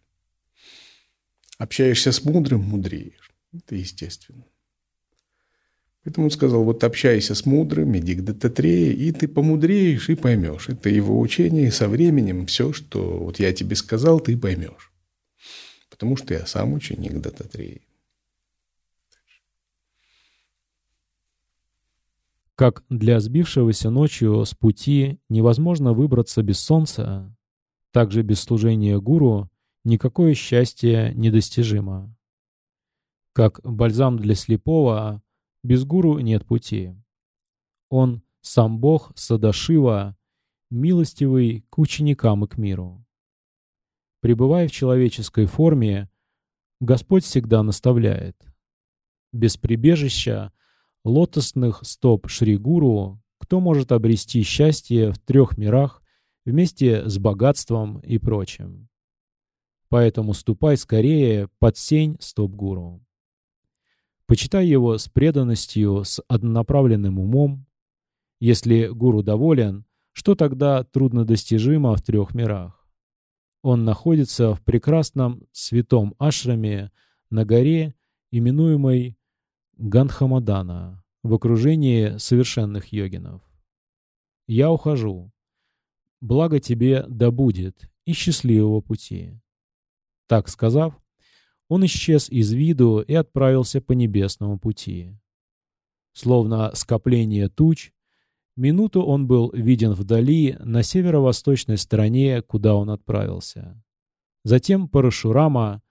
Общаешься 1.60 2.12
с 2.12 2.24
мудрым– 2.24 2.62
мудреешь. 2.62 3.32
Это 3.54 3.76
естественно. 3.76 4.44
Поэтому 6.04 6.26
он 6.26 6.32
сказал, 6.32 6.64
вот 6.64 6.84
общайся 6.84 7.36
с 7.36 7.46
мудрым, 7.46 7.96
иди 7.96 8.16
к 8.16 8.24
Дататрее, 8.24 8.94
и 8.94 9.12
ты 9.12 9.28
помудреешь 9.28 10.10
и 10.10 10.16
поймешь. 10.16 10.70
Это 10.70 10.90
его 10.90 11.20
учение, 11.20 11.68
и 11.68 11.72
со 11.72 11.88
временем 11.88 12.48
все, 12.48 12.74
что 12.74 13.20
вот 13.20 13.40
я 13.40 13.54
тебе 13.54 13.76
сказал, 13.76 14.20
ты 14.20 14.36
поймешь. 14.36 14.92
Потому 15.92 16.18
что 16.18 16.34
я 16.34 16.48
сам 16.48 16.74
ученик 16.74 17.22
Дататреи. 17.22 17.84
Как 22.60 22.84
для 22.90 23.22
сбившегося 23.22 23.90
ночью 23.90 24.44
с 24.44 24.54
пути 24.54 25.22
невозможно 25.30 25.94
выбраться 25.94 26.44
без 26.44 26.60
солнца, 26.60 27.34
так 27.92 28.12
же 28.12 28.22
без 28.22 28.42
служения 28.42 29.00
гуру 29.00 29.50
никакое 29.86 30.34
счастье 30.34 31.14
недостижимо. 31.16 32.14
Как 33.32 33.62
бальзам 33.64 34.18
для 34.18 34.36
слепого 34.36 35.24
без 35.64 35.86
гуру 35.86 36.20
нет 36.20 36.46
пути. 36.46 36.94
Он 37.88 38.24
сам 38.42 38.78
Бог 38.82 39.14
Садашива, 39.16 40.18
милостивый 40.70 41.64
к 41.70 41.80
ученикам 41.80 42.44
и 42.44 42.50
к 42.50 42.58
миру. 42.58 43.06
Пребывая 44.20 44.68
в 44.68 44.72
человеческой 44.72 45.46
форме, 45.46 46.10
Господь 46.82 47.24
всегда 47.24 47.64
наставляет. 47.64 48.36
Без 49.32 49.56
прибежища 49.56 50.52
лотосных 51.10 51.82
стоп 51.84 52.30
Шри-Гуру 52.30 53.20
кто 53.40 53.60
может 53.60 53.92
обрести 53.92 54.44
счастье 54.44 55.12
в 55.12 55.18
трех 55.18 55.58
мирах 55.58 56.04
вместе 56.46 57.08
с 57.10 57.18
богатством 57.18 58.00
и 58.02 58.18
прочим. 58.18 58.90
Поэтому 59.90 60.34
ступай 60.34 60.78
скорее 60.78 61.50
под 61.58 61.78
сень 61.78 62.18
стоп-гуру. 62.20 63.04
Почитай 64.28 64.68
его 64.68 64.98
с 64.98 65.10
преданностью, 65.10 66.04
с 66.04 66.22
однонаправленным 66.28 67.18
умом. 67.18 67.66
Если 68.40 68.88
гуру 68.88 69.24
доволен, 69.24 69.86
что 70.12 70.36
тогда 70.36 70.84
труднодостижимо 70.84 71.96
в 71.96 72.02
трех 72.04 72.36
мирах? 72.36 72.88
Он 73.64 73.84
находится 73.84 74.54
в 74.54 74.62
прекрасном 74.62 75.42
святом 75.52 76.14
ашраме 76.20 76.92
на 77.32 77.46
горе, 77.46 77.96
именуемой 78.32 79.18
Ганхамадана, 79.80 81.02
в 81.24 81.34
окружении 81.34 82.18
совершенных 82.18 82.92
йогинов. 82.92 83.42
Я 84.46 84.72
ухожу. 84.72 85.32
Благо 86.20 86.60
тебе 86.60 87.06
да 87.08 87.32
будет 87.32 87.90
и 88.04 88.12
счастливого 88.12 88.82
пути. 88.82 89.40
Так 90.28 90.50
сказав, 90.50 91.00
он 91.70 91.86
исчез 91.86 92.30
из 92.30 92.52
виду 92.52 93.00
и 93.00 93.14
отправился 93.14 93.80
по 93.80 93.94
небесному 93.94 94.60
пути. 94.60 95.18
Словно 96.12 96.76
скопление 96.76 97.48
туч, 97.48 97.94
минуту 98.58 99.02
он 99.04 99.28
был 99.28 99.50
виден 99.54 99.94
вдали, 99.94 100.58
на 100.60 100.84
северо-восточной 100.84 101.78
стороне, 101.78 102.42
куда 102.42 102.76
он 102.76 102.90
отправился. 102.90 103.82
Затем 104.44 104.90
Парашурама, 104.90 105.82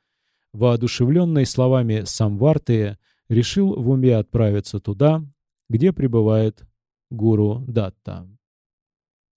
воодушевленный 0.53 1.47
словами 1.47 2.03
Самварты, 2.05 2.99
решил 3.29 3.75
в 3.81 3.89
уме 3.91 4.17
отправиться 4.17 4.81
туда, 4.81 5.23
где 5.69 5.93
пребывает 5.93 6.67
гуру 7.11 7.65
Датта. 7.67 8.29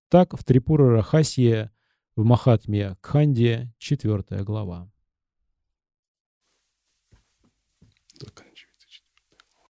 Так 0.10 0.38
в 0.38 0.44
Трипура 0.44 0.92
Рахасье, 0.92 1.72
в 2.16 2.24
Махатме 2.24 2.98
Кханде, 3.02 3.74
4 3.78 4.44
глава. 4.44 4.90
Заканчивается 8.20 8.88
4 8.88 9.08
глава. 9.56 9.72